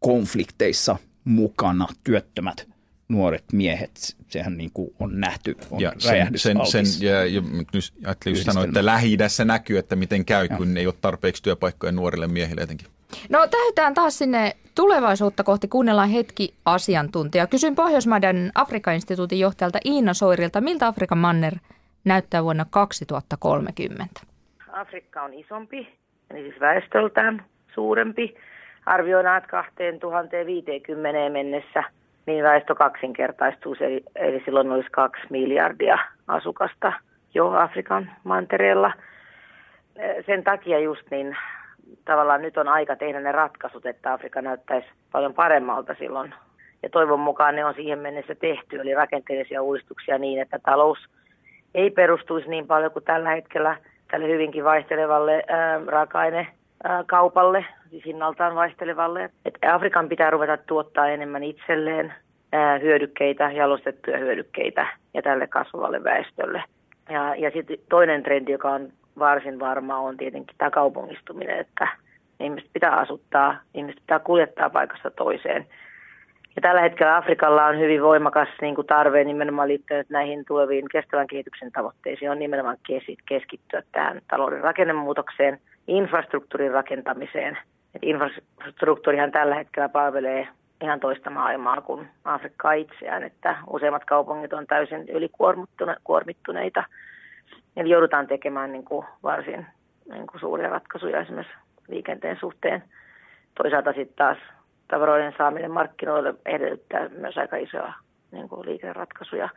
konflikteissa 0.00 0.96
mukana, 1.24 1.86
työttömät 2.04 2.68
nuoret 3.08 3.44
miehet, 3.52 4.16
sehän 4.28 4.56
niin 4.56 4.70
kuin 4.74 4.90
on 5.00 5.20
nähty, 5.20 5.56
on 5.70 5.80
ja 5.80 5.92
sen, 5.98 6.38
sen, 6.38 6.66
sen, 6.66 6.84
ja, 7.08 7.24
ja 7.26 7.40
nyt 7.40 7.68
ajattelin 8.04 8.44
sanoa, 8.44 8.64
että 8.64 8.86
lähi 8.86 9.16
näkyy, 9.44 9.78
että 9.78 9.96
miten 9.96 10.24
käy, 10.24 10.48
kun 10.48 10.76
ei 10.76 10.86
ole 10.86 10.94
tarpeeksi 11.00 11.42
työpaikkoja 11.42 11.92
nuorille 11.92 12.26
miehille 12.26 12.60
etenkin. 12.60 12.88
No 13.28 13.46
tähytään 13.46 13.94
taas 13.94 14.18
sinne 14.18 14.56
Tulevaisuutta 14.74 15.44
kohti 15.44 15.68
kuunnellaan 15.68 16.08
hetki 16.08 16.54
asiantuntija. 16.64 17.46
Kysyn 17.46 17.74
Pohjoismaiden 17.74 18.50
Afrikan 18.54 18.94
instituutin 18.94 19.38
johtajalta 19.38 19.78
Iina 19.84 20.14
Soirilta, 20.14 20.60
miltä 20.60 20.86
Afrikan 20.86 21.18
manner 21.18 21.54
näyttää 22.04 22.44
vuonna 22.44 22.66
2030? 22.70 24.20
Afrikka 24.72 25.22
on 25.22 25.34
isompi, 25.34 25.88
eli 26.30 26.42
siis 26.42 26.60
väestöltään 26.60 27.44
suurempi. 27.74 28.34
Arvioidaan, 28.86 29.38
että 29.38 29.50
2050 29.50 31.30
mennessä 31.30 31.84
niin 32.26 32.44
väestö 32.44 32.74
kaksinkertaistuu, 32.74 33.76
eli, 33.80 34.02
eli 34.16 34.42
silloin 34.44 34.72
olisi 34.72 34.90
kaksi 34.90 35.22
miljardia 35.30 35.98
asukasta 36.28 36.92
jo 37.34 37.50
Afrikan 37.50 38.10
mantereella. 38.24 38.92
Sen 40.26 40.44
takia 40.44 40.78
just 40.78 41.10
niin 41.10 41.36
tavallaan 42.04 42.42
nyt 42.42 42.56
on 42.56 42.68
aika 42.68 42.96
tehdä 42.96 43.20
ne 43.20 43.32
ratkaisut, 43.32 43.86
että 43.86 44.12
Afrikka 44.12 44.42
näyttäisi 44.42 44.88
paljon 45.12 45.34
paremmalta 45.34 45.94
silloin. 45.98 46.34
Ja 46.82 46.90
toivon 46.90 47.20
mukaan 47.20 47.56
ne 47.56 47.64
on 47.64 47.74
siihen 47.74 47.98
mennessä 47.98 48.34
tehty, 48.34 48.80
eli 48.80 48.94
rakenteellisia 48.94 49.62
uudistuksia 49.62 50.18
niin, 50.18 50.42
että 50.42 50.58
talous 50.58 50.98
ei 51.74 51.90
perustuisi 51.90 52.48
niin 52.48 52.66
paljon 52.66 52.90
kuin 52.90 53.04
tällä 53.04 53.30
hetkellä 53.30 53.76
tälle 54.10 54.28
hyvinkin 54.28 54.64
vaihtelevalle 54.64 55.44
ää, 55.48 55.80
raaka-ainekaupalle, 56.84 57.64
siis 57.90 58.04
hinnaltaan 58.04 58.54
vaihtelevalle. 58.54 59.30
Että 59.44 59.74
Afrikan 59.74 60.08
pitää 60.08 60.30
ruveta 60.30 60.56
tuottaa 60.56 61.08
enemmän 61.08 61.42
itselleen 61.42 62.14
hyödykkeitä, 62.82 63.50
jalostettuja 63.50 64.18
hyödykkeitä 64.18 64.86
ja 65.14 65.22
tälle 65.22 65.46
kasvavalle 65.46 66.04
väestölle. 66.04 66.62
Ja, 67.08 67.34
ja 67.34 67.50
sitten 67.50 67.78
toinen 67.88 68.22
trendi, 68.22 68.52
joka 68.52 68.70
on 68.70 68.88
varsin 69.18 69.60
varma 69.60 69.98
on 69.98 70.16
tietenkin 70.16 70.56
tämä 70.58 70.70
kaupungistuminen, 70.70 71.58
että 71.58 71.88
ihmiset 72.40 72.70
pitää 72.72 72.96
asuttaa, 72.96 73.56
ihmiset 73.74 74.00
pitää 74.00 74.18
kuljettaa 74.18 74.70
paikasta 74.70 75.10
toiseen. 75.10 75.66
Ja 76.56 76.62
tällä 76.62 76.80
hetkellä 76.80 77.16
Afrikalla 77.16 77.66
on 77.66 77.78
hyvin 77.78 78.02
voimakas 78.02 78.48
niin 78.60 78.74
kuin 78.74 78.86
tarve 78.86 79.24
nimenomaan 79.24 79.68
liittyen 79.68 80.04
näihin 80.08 80.44
tuleviin 80.44 80.88
kestävän 80.92 81.26
kehityksen 81.26 81.72
tavoitteisiin, 81.72 82.30
on 82.30 82.38
nimenomaan 82.38 82.76
keskittyä 83.28 83.82
tähän 83.92 84.20
talouden 84.28 84.60
rakennemuutokseen, 84.60 85.60
infrastruktuurin 85.88 86.72
rakentamiseen. 86.72 87.58
Et 87.94 88.02
infrastruktuurihan 88.02 89.32
tällä 89.32 89.54
hetkellä 89.54 89.88
palvelee 89.88 90.48
ihan 90.82 91.00
toista 91.00 91.30
maailmaa 91.30 91.80
kuin 91.80 92.08
Afrikkaa 92.24 92.72
itseään, 92.72 93.22
että 93.22 93.56
useimmat 93.70 94.04
kaupungit 94.04 94.52
on 94.52 94.66
täysin 94.66 95.08
ylikuormittuneita– 95.08 96.84
Eli 97.76 97.90
joudutaan 97.90 98.26
tekemään 98.26 98.72
niin 98.72 98.84
kuin 98.84 99.06
varsin 99.22 99.66
niin 100.12 100.26
kuin 100.26 100.40
suuria 100.40 100.68
ratkaisuja 100.68 101.20
esimerkiksi 101.20 101.56
liikenteen 101.88 102.36
suhteen. 102.40 102.82
Toisaalta 103.62 103.92
sitten 103.92 104.16
taas 104.16 104.38
tavaroiden 104.88 105.34
saaminen 105.38 105.70
markkinoille 105.70 106.34
edellyttää 106.46 107.08
myös 107.08 107.38
aika 107.38 107.56
isoja 107.56 107.92
niin 108.32 108.48
kuin 108.48 108.66
liikenneratkaisuja. 108.66 109.48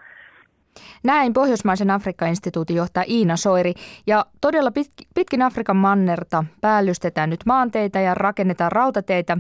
Näin 1.04 1.34
Pohjoismaisen 1.34 1.92
Afrikka-instituutin 1.92 2.76
johtaja 2.76 3.06
Iina 3.08 3.38
Soiri. 3.38 3.74
Ja 4.08 4.26
todella 4.42 4.72
pitkin 5.16 5.42
Afrikan 5.42 5.78
mannerta 5.78 6.44
päällystetään 6.62 7.30
nyt 7.30 7.46
maanteita 7.46 8.00
ja 8.00 8.14
rakennetaan 8.14 8.72
rautateitä. 8.72 9.38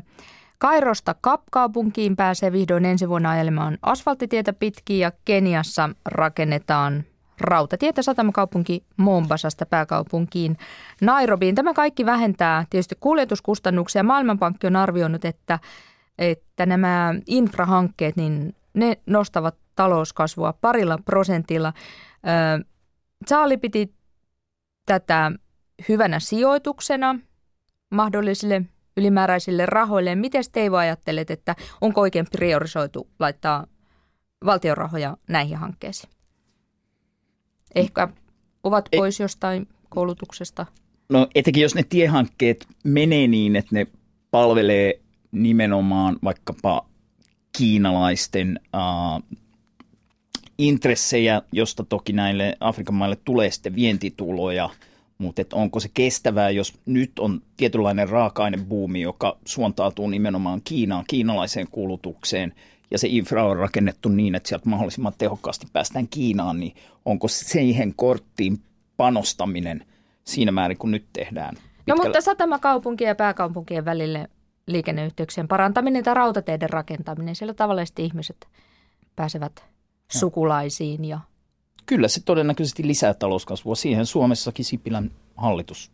Kairosta 0.57 1.15
Kapkaupunkiin 1.21 2.15
pääsee 2.15 2.51
vihdoin 2.51 2.85
ensi 2.85 3.09
vuonna 3.09 3.29
ajelemaan 3.29 3.77
asfalttitietä 3.81 4.53
pitkin 4.53 4.99
ja 4.99 5.11
Keniassa 5.25 5.89
rakennetaan 6.05 7.03
rautatietä 7.39 8.01
satamakaupunki 8.01 8.83
Mombasasta 8.97 9.65
pääkaupunkiin 9.65 10.57
Nairobiin. 11.01 11.55
Tämä 11.55 11.73
kaikki 11.73 12.05
vähentää 12.05 12.65
tietysti 12.69 12.95
kuljetuskustannuksia. 12.99 14.03
Maailmanpankki 14.03 14.67
on 14.67 14.75
arvioinut, 14.75 15.25
että, 15.25 15.59
että 16.17 16.65
nämä 16.65 17.13
infrahankkeet, 17.27 18.15
niin 18.15 18.55
ne 18.73 18.97
nostavat 19.05 19.55
talouskasvua 19.79 20.53
parilla 20.53 20.97
prosentilla. 21.05 21.73
Saali 23.27 23.57
piti 23.57 23.93
tätä 24.85 25.31
hyvänä 25.89 26.19
sijoituksena 26.19 27.19
mahdollisille 27.91 28.61
ylimääräisille 28.97 29.65
rahoille. 29.65 30.15
Miten 30.15 30.43
Teivo 30.51 30.77
ajattelet, 30.77 31.31
että 31.31 31.55
onko 31.81 32.01
oikein 32.01 32.25
priorisoitu 32.31 33.07
laittaa 33.19 33.67
valtion 34.45 34.77
rahoja 34.77 35.17
näihin 35.29 35.57
hankkeisiin? 35.57 36.13
Ehkä 37.75 38.07
ovat 38.63 38.89
pois 38.95 39.19
jostain 39.19 39.67
koulutuksesta. 39.89 40.65
No 41.09 41.27
etenkin 41.35 41.63
jos 41.63 41.75
ne 41.75 41.83
tiehankkeet 41.83 42.67
menee 42.83 43.27
niin, 43.27 43.55
että 43.55 43.75
ne 43.75 43.87
palvelee 44.31 44.99
nimenomaan 45.31 46.17
vaikkapa 46.23 46.85
kiinalaisten 47.57 48.59
uh, 48.73 49.39
intressejä, 50.59 51.41
josta 51.51 51.83
toki 51.83 52.13
näille 52.13 52.57
Afrikan 52.59 52.95
maille 52.95 53.17
tulee 53.25 53.51
sitten 53.51 53.75
vientituloja, 53.75 54.69
mutta 55.17 55.41
et 55.41 55.53
onko 55.53 55.79
se 55.79 55.89
kestävää, 55.93 56.49
jos 56.49 56.73
nyt 56.85 57.19
on 57.19 57.41
tietynlainen 57.57 58.09
raaka-ainebuumi, 58.09 59.01
joka 59.01 59.37
suuntautuu 59.45 60.07
nimenomaan 60.07 60.61
Kiinaan, 60.63 61.03
kiinalaiseen 61.07 61.67
kulutukseen, 61.71 62.53
ja 62.91 62.97
se 62.97 63.07
infra 63.07 63.45
on 63.45 63.57
rakennettu 63.57 64.09
niin, 64.09 64.35
että 64.35 64.49
sieltä 64.49 64.69
mahdollisimman 64.69 65.13
tehokkaasti 65.17 65.67
päästään 65.73 66.07
Kiinaan, 66.07 66.59
niin 66.59 66.75
onko 67.05 67.27
siihen 67.27 67.93
korttiin 67.95 68.61
panostaminen 68.97 69.85
siinä 70.23 70.51
määrin, 70.51 70.77
kun 70.77 70.91
nyt 70.91 71.05
tehdään? 71.13 71.55
Pitkällä... 71.55 71.73
No 71.87 71.95
mutta 71.95 72.21
satamakaupunkien 72.21 73.07
ja 73.07 73.15
pääkaupunkien 73.15 73.85
välille 73.85 74.29
liikenneyhteyksien 74.67 75.47
parantaminen 75.47 76.03
tai 76.03 76.13
rautateiden 76.13 76.69
rakentaminen, 76.69 77.35
siellä 77.35 77.53
tavallisesti 77.53 78.05
ihmiset 78.05 78.47
pääsevät 79.15 79.65
sukulaisiin 80.11 81.05
ja 81.05 81.19
Kyllä 81.85 82.07
se 82.07 82.21
todennäköisesti 82.25 82.87
lisää 82.87 83.13
talouskasvua. 83.13 83.75
Siihen 83.75 84.05
Suomessakin 84.05 84.65
Sipilän 84.65 85.11
hallitus 85.35 85.91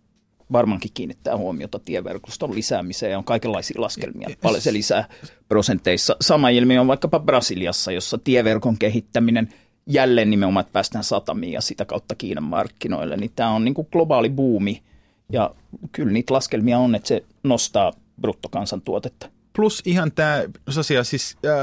varmaankin 0.51 0.91
kiinnittää 0.93 1.37
huomiota 1.37 1.79
tieverkoston 1.79 2.55
lisäämiseen 2.55 3.11
ja 3.11 3.17
on 3.17 3.23
kaikenlaisia 3.23 3.81
laskelmia, 3.81 4.29
paljon 4.41 4.61
se 4.61 4.73
lisää 4.73 5.09
prosenteissa. 5.49 6.15
Sama 6.21 6.49
ilmiö 6.49 6.81
on 6.81 6.87
vaikkapa 6.87 7.19
Brasiliassa, 7.19 7.91
jossa 7.91 8.17
tieverkon 8.17 8.77
kehittäminen 8.77 9.49
jälleen 9.87 10.29
nimenomaan, 10.29 10.61
että 10.61 10.73
päästään 10.73 11.03
satamiin 11.03 11.53
ja 11.53 11.61
sitä 11.61 11.85
kautta 11.85 12.15
Kiinan 12.15 12.43
markkinoille, 12.43 13.17
niin 13.17 13.31
tämä 13.35 13.49
on 13.49 13.65
niin 13.65 13.73
kuin 13.73 13.87
globaali 13.91 14.29
buumi 14.29 14.83
ja 15.31 15.55
kyllä 15.91 16.11
niitä 16.11 16.33
laskelmia 16.33 16.79
on, 16.79 16.95
että 16.95 17.07
se 17.07 17.23
nostaa 17.43 17.93
bruttokansantuotetta. 18.21 19.29
Plus 19.55 19.81
ihan 19.85 20.11
tämä 20.11 20.43
asia, 20.77 21.03
siis 21.03 21.37
ää, 21.45 21.55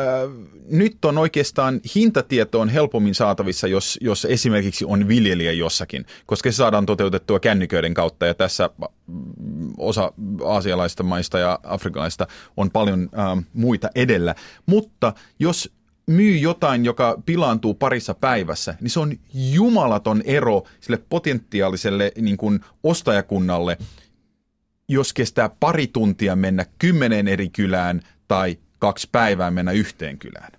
nyt 0.71 1.05
on 1.05 1.19
oikeastaan 1.19 1.81
hintatieto 1.95 2.61
on 2.61 2.69
helpommin 2.69 3.15
saatavissa, 3.15 3.67
jos, 3.67 3.99
jos 4.01 4.25
esimerkiksi 4.25 4.85
on 4.85 5.09
viljelijä 5.09 5.53
jossakin, 5.53 6.07
koska 6.27 6.53
se 6.53 6.57
saadaan 6.57 6.87
toteutettua 6.87 7.41
kännyköiden 7.41 7.95
kautta 7.95 8.27
ja 8.27 8.35
tässä 8.35 8.71
mm, 9.07 9.73
osa 9.79 10.13
aasialaista 10.45 11.03
maista 11.03 11.39
ja 11.39 11.59
afrikalaista 11.63 12.27
on 12.57 12.71
paljon 12.71 13.09
ää, 13.13 13.37
muita 13.53 13.91
edellä. 13.95 14.35
Mutta 14.67 15.13
jos 15.39 15.73
myy 16.07 16.37
jotain, 16.37 16.85
joka 16.85 17.23
pilaantuu 17.27 17.75
parissa 17.75 18.15
päivässä, 18.15 18.75
niin 18.81 18.91
se 18.91 19.01
on 19.01 19.13
jumalaton 19.35 20.23
ero 20.25 20.63
sille 20.81 21.03
potentiaaliselle 21.09 22.13
niin 22.21 22.37
kuin 22.37 22.61
ostajakunnalle– 22.83 23.79
jos 24.93 25.13
kestää 25.13 25.51
pari 25.61 25.87
tuntia 25.87 26.37
mennä 26.37 26.67
kymmeneen 26.79 27.29
eri 27.29 27.49
kylään 27.49 28.01
tai 28.29 28.59
kaksi 28.79 29.09
päivää 29.13 29.51
mennä 29.51 29.73
yhteen 29.73 30.19
kylään. 30.19 30.53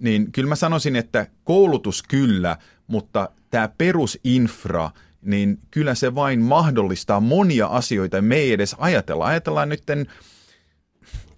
Niin 0.00 0.32
kyllä 0.32 0.48
mä 0.48 0.56
sanoisin, 0.56 0.96
että 0.96 1.26
koulutus 1.44 2.02
kyllä, 2.02 2.56
mutta 2.86 3.28
tämä 3.50 3.68
perusinfra, 3.78 4.90
niin 5.22 5.58
kyllä 5.70 5.94
se 5.94 6.14
vain 6.14 6.40
mahdollistaa 6.40 7.20
monia 7.20 7.66
asioita. 7.66 8.22
Me 8.22 8.36
ei 8.36 8.52
edes 8.52 8.76
ajatella. 8.78 9.26
Ajatellaan 9.26 9.68
nyt 9.68 9.82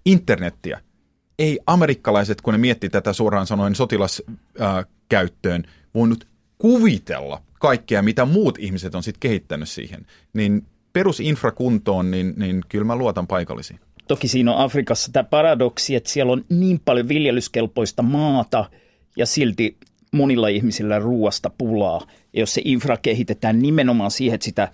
internettiä. 0.05 0.81
Ei 1.39 1.59
amerikkalaiset, 1.67 2.41
kun 2.41 2.53
ne 2.53 2.57
miettii 2.57 2.89
tätä 2.89 3.13
suoraan 3.13 3.47
sanoen 3.47 3.75
sotilaskäyttöön, 3.75 5.63
voinut 5.93 6.27
kuvitella 6.57 7.41
kaikkea, 7.59 8.01
mitä 8.01 8.25
muut 8.25 8.57
ihmiset 8.59 8.95
on 8.95 9.03
sitten 9.03 9.19
kehittänyt 9.19 9.69
siihen. 9.69 10.05
Niin 10.33 10.65
perusinfrakuntoon, 10.97 12.11
niin, 12.11 12.33
niin 12.37 12.63
kyllä 12.69 12.85
mä 12.85 12.95
luotan 12.95 13.27
paikallisiin. 13.27 13.79
Toki 14.07 14.27
siinä 14.27 14.53
on 14.53 14.63
Afrikassa 14.63 15.11
tämä 15.11 15.23
paradoksi, 15.23 15.95
että 15.95 16.09
siellä 16.09 16.33
on 16.33 16.45
niin 16.49 16.79
paljon 16.85 17.07
viljelyskelpoista 17.07 18.03
maata 18.03 18.65
ja 19.17 19.25
silti 19.25 19.77
monilla 20.11 20.47
ihmisillä 20.47 20.99
ruoasta 20.99 21.51
pulaa. 21.57 22.01
Ja 22.33 22.39
jos 22.39 22.53
se 22.53 22.61
infra 22.65 22.97
kehitetään 22.97 23.59
nimenomaan 23.59 24.11
siihen, 24.11 24.35
että 24.35 24.45
sitä 24.45 24.71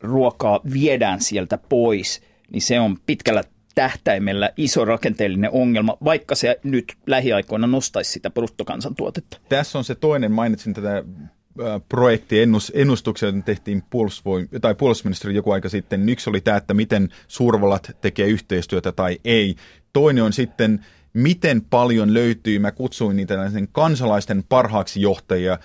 ruokaa 0.00 0.60
viedään 0.72 1.20
sieltä 1.20 1.58
pois, 1.68 2.22
niin 2.50 2.62
se 2.62 2.80
on 2.80 2.96
pitkällä 3.06 3.44
tähtäimellä 3.74 4.50
iso 4.56 4.84
rakenteellinen 4.84 5.50
ongelma, 5.50 5.96
vaikka 6.04 6.34
se 6.34 6.60
nyt 6.64 6.94
lähiaikoina 7.06 7.66
nostaisi 7.66 8.12
sitä 8.12 8.30
bruttokansantuotetta. 8.30 9.40
Tässä 9.48 9.78
on 9.78 9.84
se 9.84 9.94
toinen, 9.94 10.32
mainitsin 10.32 10.74
tätä 10.74 11.04
projektiennustuksia 11.88 13.28
tehtiin 13.44 13.82
puolustusvoim- 13.82 14.60
tai 14.60 14.74
puolustusministeri 14.74 15.34
joku 15.34 15.50
aika 15.50 15.68
sitten. 15.68 16.08
Yksi 16.08 16.30
oli 16.30 16.40
tämä, 16.40 16.56
että 16.56 16.74
miten 16.74 17.08
suurvallat 17.28 17.96
tekee 18.00 18.26
yhteistyötä 18.26 18.92
tai 18.92 19.18
ei. 19.24 19.56
Toinen 19.92 20.24
on 20.24 20.32
sitten, 20.32 20.86
miten 21.12 21.62
paljon 21.62 22.14
löytyy, 22.14 22.58
mä 22.58 22.72
kutsuin 22.72 23.16
niitä 23.16 23.50
kansalaisten 23.72 24.44
parhaaksi 24.48 25.00
johtajia 25.00 25.58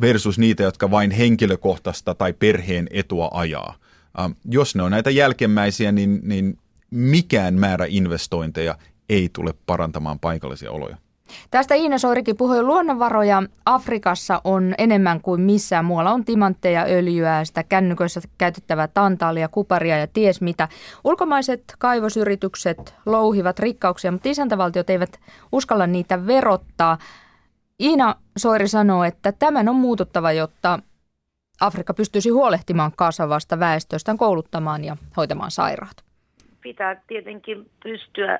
versus 0.00 0.38
niitä, 0.38 0.62
jotka 0.62 0.90
vain 0.90 1.10
henkilökohtaista 1.10 2.14
tai 2.14 2.32
perheen 2.32 2.88
etua 2.90 3.30
ajaa. 3.32 3.74
Jos 4.44 4.74
ne 4.74 4.82
on 4.82 4.90
näitä 4.90 5.10
jälkemmäisiä, 5.10 5.92
niin, 5.92 6.20
niin 6.22 6.58
mikään 6.90 7.54
määrä 7.54 7.86
investointeja 7.88 8.78
ei 9.08 9.28
tule 9.32 9.54
parantamaan 9.66 10.18
paikallisia 10.18 10.70
oloja. 10.70 10.96
Tästä 11.50 11.74
Iina 11.74 11.98
Soirikin 11.98 12.36
puhui, 12.36 12.62
luonnonvaroja 12.62 13.42
Afrikassa 13.64 14.40
on 14.44 14.74
enemmän 14.78 15.20
kuin 15.20 15.40
missään 15.40 15.84
muualla. 15.84 16.12
On 16.12 16.24
timantteja, 16.24 16.84
öljyä, 16.88 17.44
sitä 17.44 17.62
kännyköissä 17.62 18.20
käytettävää 18.38 18.88
tantaalia, 18.88 19.48
kuparia 19.48 19.98
ja 19.98 20.06
ties 20.06 20.40
mitä. 20.40 20.68
Ulkomaiset 21.04 21.62
kaivosyritykset 21.78 22.94
louhivat 23.06 23.58
rikkauksia, 23.58 24.12
mutta 24.12 24.28
isäntävaltiot 24.28 24.90
eivät 24.90 25.20
uskalla 25.52 25.86
niitä 25.86 26.26
verottaa. 26.26 26.98
Iina 27.80 28.14
Soiri 28.36 28.68
sanoo, 28.68 29.04
että 29.04 29.32
tämän 29.32 29.68
on 29.68 29.76
muututtava, 29.76 30.32
jotta 30.32 30.78
Afrikka 31.60 31.94
pystyisi 31.94 32.30
huolehtimaan 32.30 32.92
kasvavasta 32.96 33.58
väestöstään, 33.58 34.18
kouluttamaan 34.18 34.84
ja 34.84 34.96
hoitamaan 35.16 35.50
sairaat. 35.50 36.04
Pitää 36.60 37.02
tietenkin 37.06 37.70
pystyä 37.82 38.38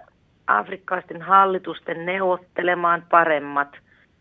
afrikkalaisten 0.49 1.23
hallitusten 1.23 2.07
neuvottelemaan 2.07 3.03
paremmat 3.11 3.69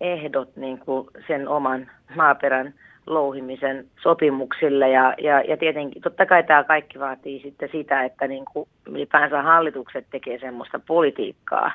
ehdot 0.02 0.56
niin 0.56 0.78
kuin 0.78 1.08
sen 1.28 1.48
oman 1.48 1.92
maaperän 2.16 2.74
louhimisen 3.08 3.86
sopimuksille. 4.02 4.90
Ja, 4.90 5.14
ja, 5.18 5.42
ja 5.42 5.58
tietenkin 5.58 6.02
totta 6.02 6.26
kai 6.26 6.44
tämä 6.44 6.64
kaikki 6.64 7.00
vaatii 7.00 7.42
sitten 7.42 7.70
sitä, 7.72 8.04
että 8.04 8.28
niin 8.28 8.46
kuin 8.54 8.70
ylipäänsä 8.86 9.42
hallitukset 9.42 10.06
tekee 10.10 10.40
semmoista 10.40 10.80
politiikkaa, 10.88 11.72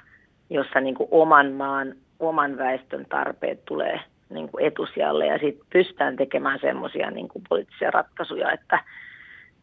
jossa 0.51 0.81
niin 0.81 0.95
kuin 0.95 1.09
oman 1.11 1.53
maan, 1.53 1.95
oman 2.21 2.59
väestön 2.59 3.07
tarpeet 3.09 3.65
tulee 3.65 4.01
niin 4.31 4.49
kuin 4.49 4.65
etusijalle 4.65 5.27
ja 5.27 5.39
sitten 5.39 5.67
pystytään 5.73 6.17
tekemään 6.17 6.59
semmoisia 6.61 7.11
niin 7.11 7.29
poliittisia 7.49 7.91
ratkaisuja, 7.91 8.53
että 8.53 8.81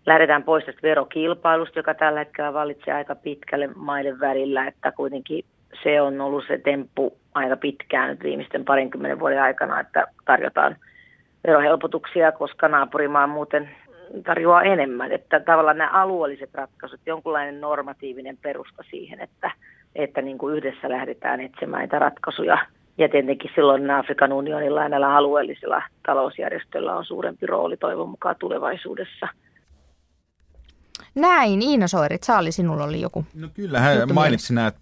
lähdetään 0.09 0.43
pois 0.43 0.65
tästä 0.65 0.81
verokilpailusta, 0.81 1.79
joka 1.79 1.93
tällä 1.93 2.19
hetkellä 2.19 2.53
vallitsee 2.53 2.93
aika 2.93 3.15
pitkälle 3.15 3.69
maiden 3.75 4.19
välillä, 4.19 4.67
että 4.67 4.91
kuitenkin 4.91 5.45
se 5.83 6.01
on 6.01 6.21
ollut 6.21 6.43
se 6.47 6.57
temppu 6.57 7.17
aika 7.33 7.57
pitkään 7.57 8.09
nyt 8.09 8.23
viimeisten 8.23 8.65
parinkymmenen 8.65 9.19
vuoden 9.19 9.41
aikana, 9.41 9.79
että 9.79 10.07
tarjotaan 10.25 10.75
verohelpotuksia, 11.47 12.31
koska 12.31 12.67
naapurimaa 12.67 13.27
muuten 13.27 13.69
tarjoaa 14.25 14.63
enemmän. 14.63 15.11
Että 15.11 15.39
tavallaan 15.39 15.77
nämä 15.77 15.89
alueelliset 15.89 16.49
ratkaisut, 16.53 16.99
jonkunlainen 17.05 17.61
normatiivinen 17.61 18.37
perusta 18.37 18.83
siihen, 18.89 19.21
että, 19.21 19.51
että 19.95 20.21
niin 20.21 20.37
kuin 20.37 20.57
yhdessä 20.57 20.89
lähdetään 20.89 21.41
etsimään 21.41 21.79
näitä 21.79 21.99
ratkaisuja. 21.99 22.57
Ja 22.97 23.09
tietenkin 23.09 23.51
silloin 23.55 23.91
Afrikan 23.91 24.33
unionilla 24.33 24.83
ja 24.83 24.89
näillä 24.89 25.15
alueellisilla 25.15 25.81
talousjärjestöillä 26.05 26.95
on 26.95 27.05
suurempi 27.05 27.45
rooli 27.45 27.77
toivon 27.77 28.09
mukaan 28.09 28.35
tulevaisuudessa– 28.39 29.27
näin, 31.19 31.61
Iina 31.61 31.87
Soirit, 31.87 32.23
Saali, 32.23 32.51
sinulla 32.51 32.83
oli 32.83 33.01
joku 33.01 33.25
No 33.33 33.49
kyllä, 33.53 33.79
hän 33.79 34.13
mainitsi 34.13 34.53
nämä, 34.53 34.67
että 34.67 34.81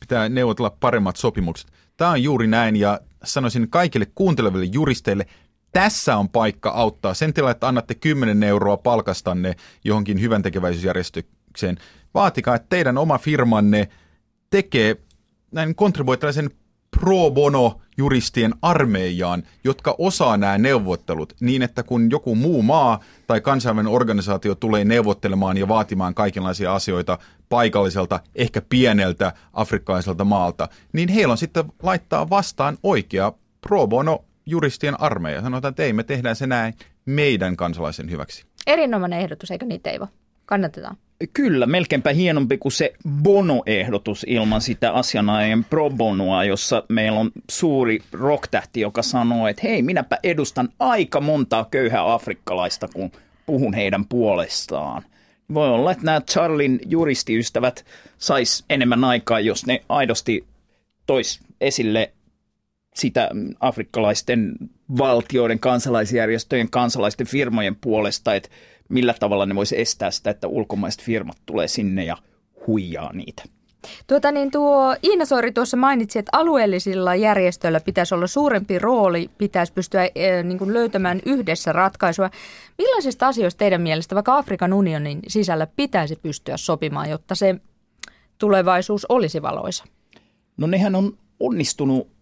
pitää 0.00 0.28
neuvotella 0.28 0.76
paremmat 0.80 1.16
sopimukset. 1.16 1.72
Tämä 1.96 2.10
on 2.10 2.22
juuri 2.22 2.46
näin 2.46 2.76
ja 2.76 3.00
sanoisin 3.24 3.70
kaikille 3.70 4.06
kuunteleville 4.14 4.64
juristeille, 4.64 5.26
tässä 5.72 6.16
on 6.16 6.28
paikka 6.28 6.70
auttaa. 6.70 7.14
Sen 7.14 7.32
tilalla, 7.34 7.50
että 7.50 7.68
annatte 7.68 7.94
10 7.94 8.42
euroa 8.42 8.76
palkastanne 8.76 9.56
johonkin 9.84 10.20
hyvän 10.20 10.42
tekeväisyysjärjestykseen, 10.42 11.78
vaatikaa, 12.14 12.54
että 12.54 12.66
teidän 12.68 12.98
oma 12.98 13.18
firmanne 13.18 13.88
tekee 14.50 14.96
näin 15.50 15.74
kontribuoi 15.74 16.16
tällaisen 16.16 16.50
pro 17.00 17.30
bono 17.30 17.80
juristien 17.96 18.54
armeijaan, 18.62 19.42
jotka 19.64 19.94
osaa 19.98 20.36
nämä 20.36 20.58
neuvottelut 20.58 21.36
niin, 21.40 21.62
että 21.62 21.82
kun 21.82 22.10
joku 22.10 22.34
muu 22.34 22.62
maa 22.62 23.00
tai 23.26 23.40
kansainvälinen 23.40 23.94
organisaatio 23.94 24.54
tulee 24.54 24.84
neuvottelemaan 24.84 25.56
ja 25.56 25.68
vaatimaan 25.68 26.14
kaikenlaisia 26.14 26.74
asioita 26.74 27.18
paikalliselta, 27.48 28.20
ehkä 28.34 28.62
pieneltä 28.68 29.32
afrikkalaiselta 29.52 30.24
maalta, 30.24 30.68
niin 30.92 31.08
heillä 31.08 31.32
on 31.32 31.38
sitten 31.38 31.64
laittaa 31.82 32.30
vastaan 32.30 32.78
oikea 32.82 33.32
pro 33.60 33.86
bono 33.86 34.24
juristien 34.46 35.00
armeija. 35.00 35.42
Sanotaan, 35.42 35.70
että 35.70 35.82
ei, 35.82 35.92
me 35.92 36.02
tehdään 36.02 36.36
se 36.36 36.46
näin 36.46 36.74
meidän 37.06 37.56
kansalaisen 37.56 38.10
hyväksi. 38.10 38.44
Erinomainen 38.66 39.20
ehdotus, 39.20 39.50
eikö 39.50 39.66
niin 39.66 39.80
Teivo? 39.80 40.08
Kannatetaan. 40.46 40.96
Kyllä, 41.32 41.66
melkeinpä 41.66 42.12
hienompi 42.12 42.58
kuin 42.58 42.72
se 42.72 42.92
Bono-ehdotus 43.08 44.24
ilman 44.28 44.60
sitä 44.60 44.92
asianajan 44.92 45.64
pro 45.70 45.90
bonoa, 45.90 46.44
jossa 46.44 46.82
meillä 46.88 47.20
on 47.20 47.30
suuri 47.50 47.98
rocktähti, 48.12 48.80
joka 48.80 49.02
sanoo, 49.02 49.48
että 49.48 49.62
hei, 49.64 49.82
minäpä 49.82 50.18
edustan 50.22 50.68
aika 50.78 51.20
montaa 51.20 51.64
köyhää 51.70 52.12
afrikkalaista, 52.12 52.88
kun 52.88 53.12
puhun 53.46 53.74
heidän 53.74 54.04
puolestaan. 54.04 55.02
Voi 55.54 55.68
olla, 55.70 55.90
että 55.90 56.04
nämä 56.04 56.20
Charlin 56.20 56.80
juristiystävät 56.86 57.84
sais 58.18 58.64
enemmän 58.70 59.04
aikaa, 59.04 59.40
jos 59.40 59.66
ne 59.66 59.82
aidosti 59.88 60.44
tois 61.06 61.40
esille 61.60 62.12
sitä 62.96 63.30
afrikkalaisten 63.60 64.54
valtioiden, 64.98 65.58
kansalaisjärjestöjen, 65.58 66.70
kansalaisten 66.70 67.26
firmojen 67.26 67.76
puolesta, 67.76 68.34
että 68.34 68.48
millä 68.88 69.14
tavalla 69.20 69.46
ne 69.46 69.54
voisi 69.54 69.80
estää 69.80 70.10
sitä, 70.10 70.30
että 70.30 70.48
ulkomaiset 70.48 71.02
firmat 71.02 71.36
tulee 71.46 71.68
sinne 71.68 72.04
ja 72.04 72.16
huijaa 72.66 73.12
niitä. 73.12 73.42
Tuota 74.06 74.32
niin 74.32 74.50
tuo 74.50 74.96
Iina 75.04 75.24
Soiri 75.24 75.52
tuossa 75.52 75.76
mainitsi, 75.76 76.18
että 76.18 76.30
alueellisilla 76.32 77.14
järjestöillä 77.14 77.80
pitäisi 77.80 78.14
olla 78.14 78.26
suurempi 78.26 78.78
rooli, 78.78 79.30
pitäisi 79.38 79.72
pystyä 79.72 80.08
e, 80.14 80.42
niin 80.42 80.58
kuin 80.58 80.74
löytämään 80.74 81.20
yhdessä 81.26 81.72
ratkaisua. 81.72 82.30
Millaisista 82.78 83.28
asioista 83.28 83.58
teidän 83.58 83.82
mielestä 83.82 84.14
vaikka 84.14 84.36
Afrikan 84.36 84.72
unionin 84.72 85.20
sisällä 85.28 85.66
pitäisi 85.76 86.16
pystyä 86.16 86.56
sopimaan, 86.56 87.10
jotta 87.10 87.34
se 87.34 87.56
tulevaisuus 88.38 89.06
olisi 89.08 89.42
valoisa? 89.42 89.84
No 90.56 90.66
nehän 90.66 90.94
on 90.94 91.16
onnistunut 91.40 92.15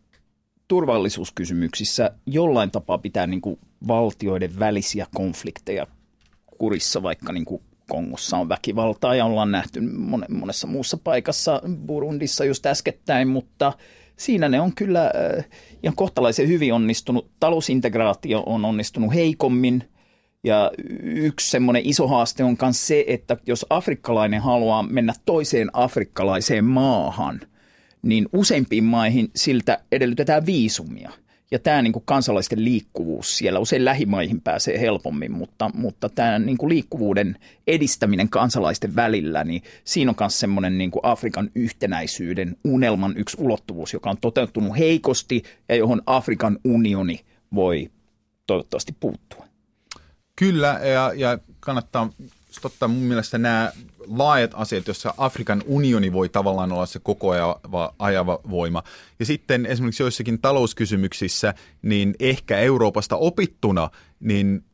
turvallisuuskysymyksissä 0.68 2.10
jollain 2.26 2.70
tapaa 2.70 2.98
pitää 2.98 3.26
niin 3.26 3.40
kuin 3.40 3.58
valtioiden 3.88 4.58
välisiä 4.58 5.06
konflikteja 5.14 5.86
kurissa, 6.58 7.02
vaikka 7.02 7.32
niin 7.32 7.44
kuin 7.44 7.62
Kongossa 7.88 8.36
on 8.36 8.48
väkivaltaa 8.48 9.14
ja 9.14 9.24
ollaan 9.24 9.50
nähty 9.50 9.80
monessa 10.28 10.66
muussa 10.66 10.96
paikassa, 11.04 11.62
Burundissa 11.86 12.44
just 12.44 12.66
äskettäin, 12.66 13.28
mutta 13.28 13.72
siinä 14.16 14.48
ne 14.48 14.60
on 14.60 14.74
kyllä 14.74 15.04
äh, 15.04 15.44
ihan 15.82 15.96
kohtalaisen 15.96 16.48
hyvin 16.48 16.74
onnistunut. 16.74 17.30
Talousintegraatio 17.40 18.42
on 18.46 18.64
onnistunut 18.64 19.14
heikommin 19.14 19.84
ja 20.44 20.70
yksi 21.02 21.50
semmoinen 21.50 21.82
iso 21.84 22.08
haaste 22.08 22.44
on 22.44 22.56
myös 22.62 22.86
se, 22.86 23.04
että 23.06 23.36
jos 23.46 23.66
afrikkalainen 23.70 24.40
haluaa 24.40 24.82
mennä 24.82 25.12
toiseen 25.24 25.70
afrikkalaiseen 25.72 26.64
maahan, 26.64 27.40
niin 28.04 28.28
useimpiin 28.32 28.84
maihin 28.84 29.30
siltä 29.36 29.78
edellytetään 29.92 30.46
viisumia– 30.46 31.10
ja 31.54 31.58
tämä 31.58 31.82
niin 31.82 31.92
kuin 31.92 32.02
kansalaisten 32.06 32.64
liikkuvuus 32.64 33.38
siellä, 33.38 33.58
usein 33.58 33.84
lähimaihin 33.84 34.40
pääsee 34.40 34.80
helpommin, 34.80 35.32
mutta, 35.32 35.70
mutta 35.74 36.08
tämä 36.08 36.38
niin 36.38 36.58
kuin 36.58 36.68
liikkuvuuden 36.68 37.38
edistäminen 37.66 38.28
kansalaisten 38.28 38.96
välillä, 38.96 39.44
niin 39.44 39.62
siinä 39.84 40.10
on 40.10 40.16
myös 40.20 40.40
semmoinen 40.40 40.78
niin 40.78 40.90
Afrikan 41.02 41.50
yhtenäisyyden 41.54 42.56
unelman 42.64 43.16
yksi 43.16 43.36
ulottuvuus, 43.40 43.92
joka 43.92 44.10
on 44.10 44.16
toteutunut 44.20 44.78
heikosti 44.78 45.42
ja 45.68 45.76
johon 45.76 46.02
Afrikan 46.06 46.58
unioni 46.64 47.20
voi 47.54 47.90
toivottavasti 48.46 48.96
puuttua. 49.00 49.44
Kyllä, 50.36 50.80
ja, 50.82 51.12
ja 51.16 51.38
kannattaa 51.60 52.10
ottaa 52.64 52.88
mun 52.88 53.02
mielestä 53.02 53.38
nämä 53.38 53.72
laajat 54.06 54.50
asiat, 54.54 54.86
joissa 54.86 55.14
Afrikan 55.18 55.62
unioni 55.66 56.12
voi 56.12 56.28
tavallaan 56.28 56.72
olla 56.72 56.86
se 56.86 56.98
koko 56.98 57.30
ajava, 57.30 57.94
ajava 57.98 58.40
voima. 58.50 58.82
Ja 59.18 59.26
sitten 59.26 59.66
esimerkiksi 59.66 60.02
joissakin 60.02 60.40
talouskysymyksissä, 60.40 61.54
niin 61.82 62.14
ehkä 62.20 62.58
Euroopasta 62.58 63.16
opittuna, 63.16 63.90
niin 64.20 64.64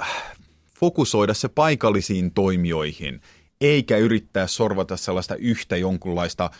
äh, 0.00 0.34
fokusoida 0.80 1.34
se 1.34 1.48
paikallisiin 1.48 2.30
toimijoihin, 2.30 3.20
eikä 3.60 3.96
yrittää 3.96 4.46
sorvata 4.46 4.96
sellaista 4.96 5.34
yhtä 5.34 5.76
jonkunlaista 5.76 6.50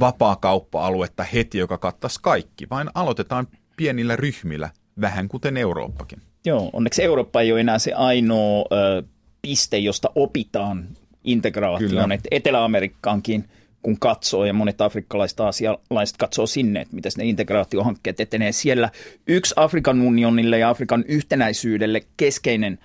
vapaakauppa-aluetta 0.00 1.22
heti, 1.22 1.58
joka 1.58 1.78
kattaisi 1.78 2.18
kaikki, 2.22 2.66
vaan 2.70 2.90
aloitetaan 2.94 3.48
pienillä 3.76 4.16
ryhmillä, 4.16 4.70
vähän 5.00 5.28
kuten 5.28 5.56
Eurooppakin. 5.56 6.22
Joo, 6.44 6.70
onneksi 6.72 7.02
Eurooppa 7.02 7.40
ei 7.40 7.52
ole 7.52 7.60
enää 7.60 7.78
se 7.78 7.92
ainoa 7.92 8.64
piste, 9.42 9.78
josta 9.78 10.10
opitaan 10.14 10.88
integraatioon. 11.24 12.12
Että 12.12 12.28
Etelä-Amerikkaankin 12.30 13.44
kun 13.82 13.98
katsoo, 13.98 14.44
ja 14.44 14.52
monet 14.52 14.80
afrikkalaiset 14.80 15.40
asialaiset 15.40 16.16
katsoo 16.16 16.46
sinne, 16.46 16.80
että 16.80 16.94
miten 16.94 17.12
ne 17.16 17.24
integraatiohankkeet 17.24 18.20
etenee 18.20 18.52
siellä. 18.52 18.90
Yksi 19.26 19.54
Afrikan 19.56 20.00
unionille 20.00 20.58
ja 20.58 20.68
Afrikan 20.68 21.04
yhtenäisyydelle 21.08 22.00
keskeinen 22.16 22.78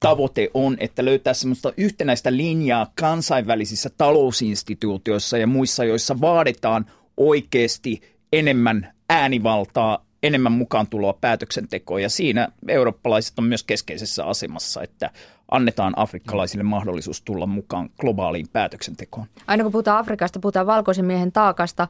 tavoite 0.00 0.50
on, 0.54 0.76
että 0.80 1.04
löytää 1.04 1.34
semmoista 1.34 1.72
yhtenäistä 1.76 2.36
linjaa 2.36 2.92
kansainvälisissä 2.94 3.90
talousinstituutioissa 3.98 5.38
ja 5.38 5.46
muissa, 5.46 5.84
joissa 5.84 6.20
vaaditaan 6.20 6.86
oikeasti 7.16 8.00
enemmän 8.32 8.92
äänivaltaa, 9.08 10.06
enemmän 10.22 10.52
mukaan 10.52 10.86
tuloa 10.86 11.12
päätöksentekoon. 11.12 12.02
Ja 12.02 12.08
siinä 12.08 12.48
eurooppalaiset 12.68 13.38
on 13.38 13.44
myös 13.44 13.62
keskeisessä 13.62 14.24
asemassa, 14.24 14.82
että 14.82 15.10
annetaan 15.50 15.92
afrikkalaisille 15.96 16.62
mahdollisuus 16.64 17.22
tulla 17.22 17.46
mukaan 17.46 17.90
globaaliin 18.00 18.48
päätöksentekoon. 18.52 19.26
Aina 19.46 19.62
kun 19.62 19.72
puhutaan 19.72 19.98
Afrikasta, 19.98 20.40
puhutaan 20.40 20.66
valkoisen 20.66 21.04
miehen 21.04 21.32
taakasta. 21.32 21.88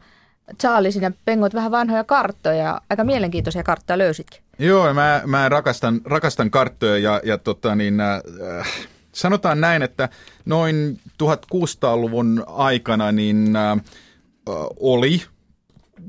Charlie, 0.61 0.93
sinä 0.93 1.13
pengot 1.25 1.55
vähän 1.55 1.71
vanhoja 1.71 2.05
karttoja. 2.05 2.81
Aika 2.91 3.05
mielenkiintoisia 3.05 3.63
karttoja 3.63 3.99
löysitkin. 3.99 4.43
Joo, 4.59 4.95
mä, 4.95 5.23
mä 5.27 5.49
rakastan, 5.49 6.01
rakastan 6.05 6.51
karttoja 6.51 6.99
ja, 6.99 7.21
ja 7.25 7.39
tota 7.39 7.75
niin, 7.75 8.01
äh, 8.01 8.23
sanotaan 9.13 9.61
näin, 9.61 9.83
että 9.83 10.09
noin 10.45 11.01
1600-luvun 11.23 12.45
aikana 12.47 13.13
niin 13.13 13.57
äh, 13.57 13.79
oli 14.81 15.23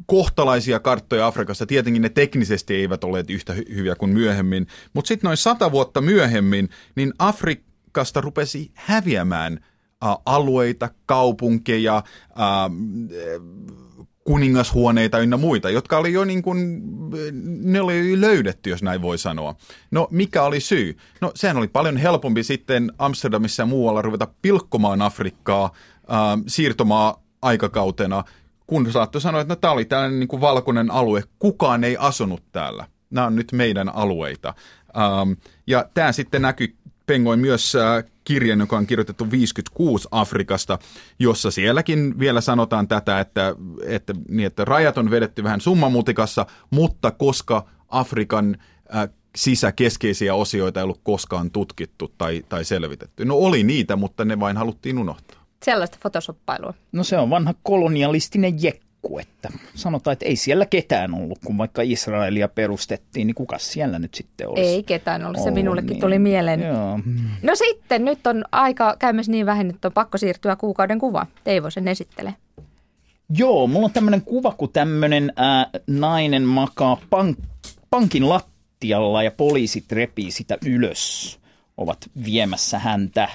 kohtalaisia 0.05 0.79
karttoja 0.79 1.27
Afrikassa. 1.27 1.65
Tietenkin 1.65 2.01
ne 2.01 2.09
teknisesti 2.09 2.75
eivät 2.75 3.03
olleet 3.03 3.29
yhtä 3.29 3.53
hy- 3.53 3.75
hyviä 3.75 3.95
kuin 3.95 4.12
myöhemmin, 4.12 4.67
mutta 4.93 5.07
sitten 5.07 5.27
noin 5.27 5.38
sata 5.38 5.71
vuotta 5.71 6.01
myöhemmin, 6.01 6.69
niin 6.95 7.13
Afrikasta 7.19 8.21
rupesi 8.21 8.71
häviämään 8.73 9.59
äh, 10.03 10.17
alueita, 10.25 10.89
kaupunkeja, 11.05 11.97
äh, 11.97 12.03
kuningashuoneita 14.23 15.19
ynnä 15.19 15.38
muita, 15.38 15.69
jotka 15.69 15.97
oli 15.97 16.13
jo 16.13 16.25
niin 16.25 16.41
kuin, 16.41 16.81
ne 17.62 17.81
oli 17.81 18.21
löydetty, 18.21 18.69
jos 18.69 18.83
näin 18.83 19.01
voi 19.01 19.17
sanoa. 19.17 19.55
No 19.91 20.07
mikä 20.12 20.43
oli 20.43 20.59
syy? 20.59 20.97
No 21.21 21.31
sehän 21.35 21.57
oli 21.57 21.67
paljon 21.67 21.97
helpompi 21.97 22.43
sitten 22.43 22.91
Amsterdamissa 22.97 23.62
ja 23.63 23.67
muualla 23.67 24.01
ruveta 24.01 24.27
pilkkomaan 24.41 25.01
Afrikkaa 25.01 25.65
äh, 25.65 25.71
siirtomaa 26.47 27.23
aikakautena, 27.41 28.23
kun 28.69 28.91
saattoi 28.91 29.21
sanoa, 29.21 29.41
että 29.41 29.51
no, 29.51 29.55
tämä 29.55 29.73
oli 29.73 29.86
tällainen 29.86 30.19
niin 30.19 30.27
kuin 30.27 30.41
valkoinen 30.41 30.91
alue, 30.91 31.23
kukaan 31.39 31.84
ei 31.84 31.97
asunut 31.97 32.43
täällä. 32.51 32.88
Nämä 33.10 33.27
on 33.27 33.36
nyt 33.36 33.51
meidän 33.51 33.95
alueita. 33.95 34.53
Ähm, 34.97 35.32
ja 35.67 35.86
tämä 35.93 36.12
sitten 36.12 36.41
näkyy 36.41 36.75
pengoin 37.05 37.39
myös 37.39 37.75
äh, 37.75 38.03
kirjan, 38.23 38.60
joka 38.60 38.77
on 38.77 38.88
kirjoitettu 38.88 39.32
56 39.32 40.08
Afrikasta, 40.12 40.79
jossa 41.19 41.51
sielläkin 41.51 42.19
vielä 42.19 42.41
sanotaan 42.41 42.88
tätä, 42.88 43.19
että, 43.19 43.55
että, 43.86 44.13
niin, 44.27 44.47
että 44.47 44.65
rajat 44.65 44.97
on 44.97 45.12
vedetty 45.12 45.43
vähän 45.43 45.62
summamutikassa, 45.62 46.45
mutta 46.69 47.12
koska 47.12 47.65
Afrikan 47.88 48.58
äh, 48.95 49.10
sisäkeskeisiä 49.36 50.36
osioita 50.36 50.79
ei 50.79 50.84
ollut 50.84 51.01
koskaan 51.03 51.51
tutkittu 51.51 52.13
tai, 52.17 52.43
tai 52.49 52.65
selvitetty. 52.65 53.25
No 53.25 53.36
oli 53.36 53.63
niitä, 53.63 53.95
mutta 53.95 54.25
ne 54.25 54.39
vain 54.39 54.58
haluttiin 54.58 54.97
unohtaa. 54.97 55.38
Sellaista 55.63 55.97
fotosoppailua. 56.03 56.73
No 56.91 57.03
se 57.03 57.17
on 57.17 57.29
vanha 57.29 57.53
kolonialistinen 57.63 58.63
jekku, 58.63 59.19
että 59.19 59.49
sanotaan, 59.75 60.13
että 60.13 60.25
ei 60.25 60.35
siellä 60.35 60.65
ketään 60.65 61.13
ollut, 61.13 61.39
kun 61.45 61.57
vaikka 61.57 61.81
Israelia 61.81 62.47
perustettiin, 62.47 63.27
niin 63.27 63.35
kuka 63.35 63.57
siellä 63.57 63.99
nyt 63.99 64.13
sitten 64.13 64.49
olisi? 64.49 64.61
Ei 64.61 64.83
ketään 64.83 65.25
ollut, 65.25 65.43
se 65.43 65.51
minullekin 65.51 65.89
niin. 65.89 66.01
tuli 66.01 66.19
mieleen. 66.19 66.59
Joo. 66.59 66.99
No 67.43 67.55
sitten, 67.55 68.05
nyt 68.05 68.27
on 68.27 68.45
aika 68.51 68.95
käymässä 68.99 69.31
niin 69.31 69.45
vähän, 69.45 69.69
että 69.69 69.87
on 69.87 69.93
pakko 69.93 70.17
siirtyä 70.17 70.55
kuukauden 70.55 70.99
kuva. 70.99 71.25
Teivo 71.43 71.69
sen 71.69 71.87
esittelee. 71.87 72.33
Joo, 73.29 73.67
mulla 73.67 73.85
on 73.85 73.93
tämmöinen 73.93 74.21
kuva, 74.21 74.51
kun 74.51 74.69
tämmöinen 74.73 75.33
äh, 75.39 75.81
nainen 75.87 76.43
makaa 76.43 76.97
pank- 77.15 77.71
pankin 77.89 78.29
lattialla 78.29 79.23
ja 79.23 79.31
poliisit 79.31 79.91
repii 79.91 80.31
sitä 80.31 80.57
ylös. 80.65 81.39
Ovat 81.77 81.97
viemässä 82.25 82.79
häntä 82.79 83.29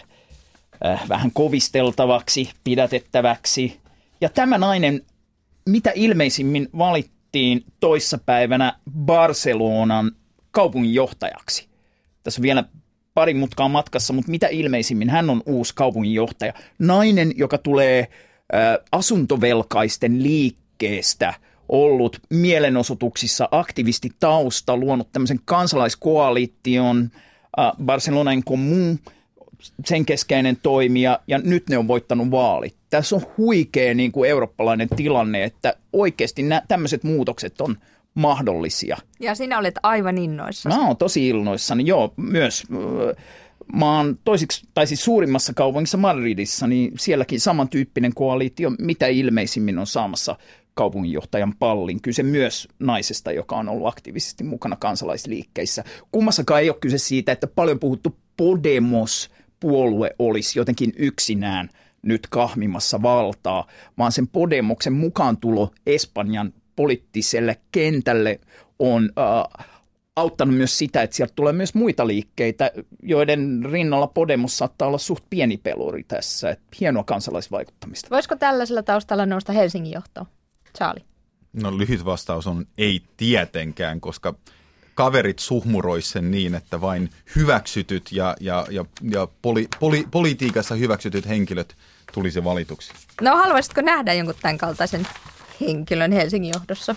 vähän 1.08 1.30
kovisteltavaksi, 1.34 2.50
pidätettäväksi. 2.64 3.80
Ja 4.20 4.28
tämä 4.28 4.58
nainen 4.58 5.02
mitä 5.68 5.92
ilmeisimmin 5.94 6.68
valittiin 6.78 7.64
toissapäivänä 7.80 8.78
Barcelonan 8.98 10.12
kaupunginjohtajaksi. 10.50 11.68
Tässä 12.22 12.40
on 12.40 12.42
vielä 12.42 12.64
pari 13.14 13.34
mutkaa 13.34 13.68
matkassa, 13.68 14.12
mutta 14.12 14.30
mitä 14.30 14.48
ilmeisimmin 14.48 15.10
hän 15.10 15.30
on 15.30 15.42
uusi 15.46 15.74
kaupunginjohtaja. 15.74 16.52
Nainen, 16.78 17.32
joka 17.36 17.58
tulee 17.58 18.00
äh, 18.00 18.78
asuntovelkaisten 18.92 20.22
liikkeestä, 20.22 21.34
ollut 21.68 22.18
mielenosoituksissa 22.30 23.48
aktivisti 23.50 24.10
tausta, 24.20 24.76
luonut 24.76 25.12
tämmöisen 25.12 25.40
kansalaiskoalition, 25.44 27.10
äh, 27.58 27.72
Barcelonan 27.84 28.44
Commun, 28.44 28.98
sen 29.84 30.06
keskeinen 30.06 30.56
toimija, 30.62 31.20
ja 31.26 31.38
nyt 31.38 31.68
ne 31.68 31.78
on 31.78 31.88
voittanut 31.88 32.30
vaalit 32.30 32.74
tässä 32.96 33.16
on 33.16 33.22
huikea 33.38 33.94
niin 33.94 34.12
kuin 34.12 34.30
eurooppalainen 34.30 34.88
tilanne, 34.96 35.44
että 35.44 35.74
oikeasti 35.92 36.42
nämä, 36.42 36.62
tämmöiset 36.68 37.04
muutokset 37.04 37.60
on 37.60 37.76
mahdollisia. 38.14 38.96
Ja 39.20 39.34
sinä 39.34 39.58
olet 39.58 39.74
aivan 39.82 40.18
innoissa. 40.18 40.68
Mä 40.68 40.86
oon 40.86 40.96
tosi 40.96 41.28
innoissani, 41.28 41.86
joo, 41.86 42.14
myös 42.16 42.64
mä 43.72 43.96
oon 43.96 44.18
toisiksi, 44.24 44.66
tai 44.74 44.86
siis 44.86 45.04
suurimmassa 45.04 45.52
kaupungissa 45.54 45.98
Madridissa, 45.98 46.66
niin 46.66 46.92
sielläkin 46.98 47.40
samantyyppinen 47.40 48.14
koalitio, 48.14 48.72
mitä 48.78 49.06
ilmeisimmin 49.06 49.78
on 49.78 49.86
saamassa 49.86 50.36
kaupunginjohtajan 50.74 51.54
pallin. 51.58 52.02
Kyse 52.02 52.22
myös 52.22 52.68
naisesta, 52.78 53.32
joka 53.32 53.56
on 53.56 53.68
ollut 53.68 53.86
aktiivisesti 53.86 54.44
mukana 54.44 54.76
kansalaisliikkeissä. 54.76 55.84
Kummassakaan 56.12 56.60
ei 56.60 56.70
ole 56.70 56.76
kyse 56.80 56.98
siitä, 56.98 57.32
että 57.32 57.46
paljon 57.46 57.78
puhuttu 57.78 58.16
Podemos-puolue 59.64 60.10
olisi 60.18 60.58
jotenkin 60.58 60.92
yksinään– 60.96 61.68
nyt 62.02 62.26
kahmimassa 62.26 63.02
valtaa, 63.02 63.66
vaan 63.98 64.12
sen 64.12 64.28
Podemoksen 64.28 64.92
mukaantulo 64.92 65.70
Espanjan 65.86 66.52
poliittiselle 66.76 67.60
kentälle 67.72 68.40
on 68.78 69.10
äh, 69.18 69.66
auttanut 70.16 70.56
myös 70.56 70.78
sitä, 70.78 71.02
että 71.02 71.16
sieltä 71.16 71.32
tulee 71.36 71.52
myös 71.52 71.74
muita 71.74 72.06
liikkeitä, 72.06 72.70
joiden 73.02 73.64
rinnalla 73.72 74.06
Podemos 74.06 74.58
saattaa 74.58 74.88
olla 74.88 74.98
suht 74.98 75.24
pieni 75.30 75.56
peluri 75.56 76.04
tässä. 76.04 76.50
Et 76.50 76.60
hienoa 76.80 77.04
kansalaisvaikuttamista. 77.04 78.10
Voisiko 78.10 78.36
tällaisella 78.36 78.82
taustalla 78.82 79.26
nousta 79.26 79.52
Helsingin 79.52 79.92
johtoon? 79.92 80.26
Charlie? 80.78 81.04
No 81.52 81.78
lyhyt 81.78 82.04
vastaus 82.04 82.46
on 82.46 82.66
ei 82.78 83.02
tietenkään, 83.16 84.00
koska 84.00 84.34
kaverit 84.94 85.38
suhmurois 85.38 86.10
sen 86.10 86.30
niin, 86.30 86.54
että 86.54 86.80
vain 86.80 87.10
hyväksytyt 87.36 88.12
ja, 88.12 88.36
ja, 88.40 88.66
ja, 88.70 88.84
ja 89.10 89.28
poli, 89.42 89.68
poli, 89.80 90.06
politiikassa 90.10 90.74
hyväksytyt 90.74 91.28
henkilöt 91.28 91.76
tulisi 92.12 92.44
valituksi. 92.44 92.92
No 93.20 93.36
haluaisitko 93.36 93.80
nähdä 93.80 94.12
jonkun 94.12 94.34
tämän 94.42 94.58
kaltaisen 94.58 95.06
henkilön 95.60 96.12
Helsingin 96.12 96.52
johdossa? 96.54 96.94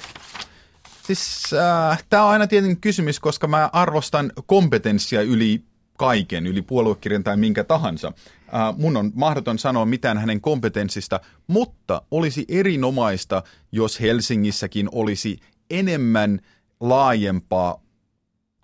Siis 1.04 1.54
äh, 1.54 2.04
tämä 2.10 2.24
on 2.24 2.32
aina 2.32 2.48
tietenkin 2.48 2.82
kysymys, 2.82 3.20
koska 3.20 3.48
mä 3.48 3.70
arvostan 3.74 4.32
kompetenssia 4.46 5.22
yli 5.22 5.64
kaiken, 5.98 6.48
yli 6.48 6.62
puoluekirjan 6.62 7.24
tai 7.24 7.38
minkä 7.38 7.64
tahansa. 7.64 8.08
Äh, 8.08 8.78
mun 8.78 8.98
on 8.98 9.12
mahdoton 9.16 9.60
sanoa 9.60 9.86
mitään 9.86 10.18
hänen 10.18 10.42
kompetenssista, 10.42 11.20
mutta 11.48 12.02
olisi 12.12 12.46
erinomaista, 12.50 13.44
jos 13.72 14.00
Helsingissäkin 14.00 14.90
olisi 14.92 15.40
enemmän 15.70 16.40
laajempaa 16.80 17.82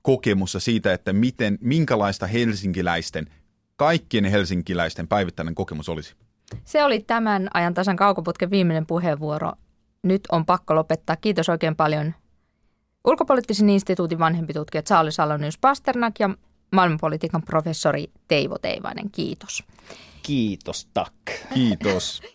kokemusta 0.04 0.60
siitä, 0.60 0.94
että 0.94 1.14
miten, 1.14 1.58
minkälaista 1.62 2.28
helsinkiläisten, 2.28 3.28
kaikkien 3.76 4.26
helsinkiläisten 4.26 5.08
päivittäinen 5.08 5.56
kokemus 5.56 5.90
olisi. 5.90 6.16
Se 6.66 6.84
oli 6.84 7.00
tämän 7.00 7.50
ajan 7.54 7.74
tasan 7.74 7.96
kaukoputken 7.96 8.52
viimeinen 8.52 8.86
puheenvuoro. 8.86 9.52
Nyt 10.04 10.22
on 10.32 10.46
pakko 10.46 10.76
lopettaa. 10.76 11.16
Kiitos 11.16 11.50
oikein 11.50 11.76
paljon 11.76 12.14
ulkopoliittisen 13.08 13.70
instituutin 13.70 14.20
vanhempi 14.20 14.54
tutkija 14.54 14.82
Charles 14.82 15.16
Salonius 15.16 15.58
Pasternak 15.58 16.20
ja 16.20 16.30
maailmanpolitiikan 16.72 17.42
professori 17.42 18.12
Teivo 18.28 18.58
Teivainen. 18.58 19.12
Kiitos. 19.12 19.64
Kiitos, 20.24 20.88
tack. 20.94 21.14
Kiitos. 21.54 22.22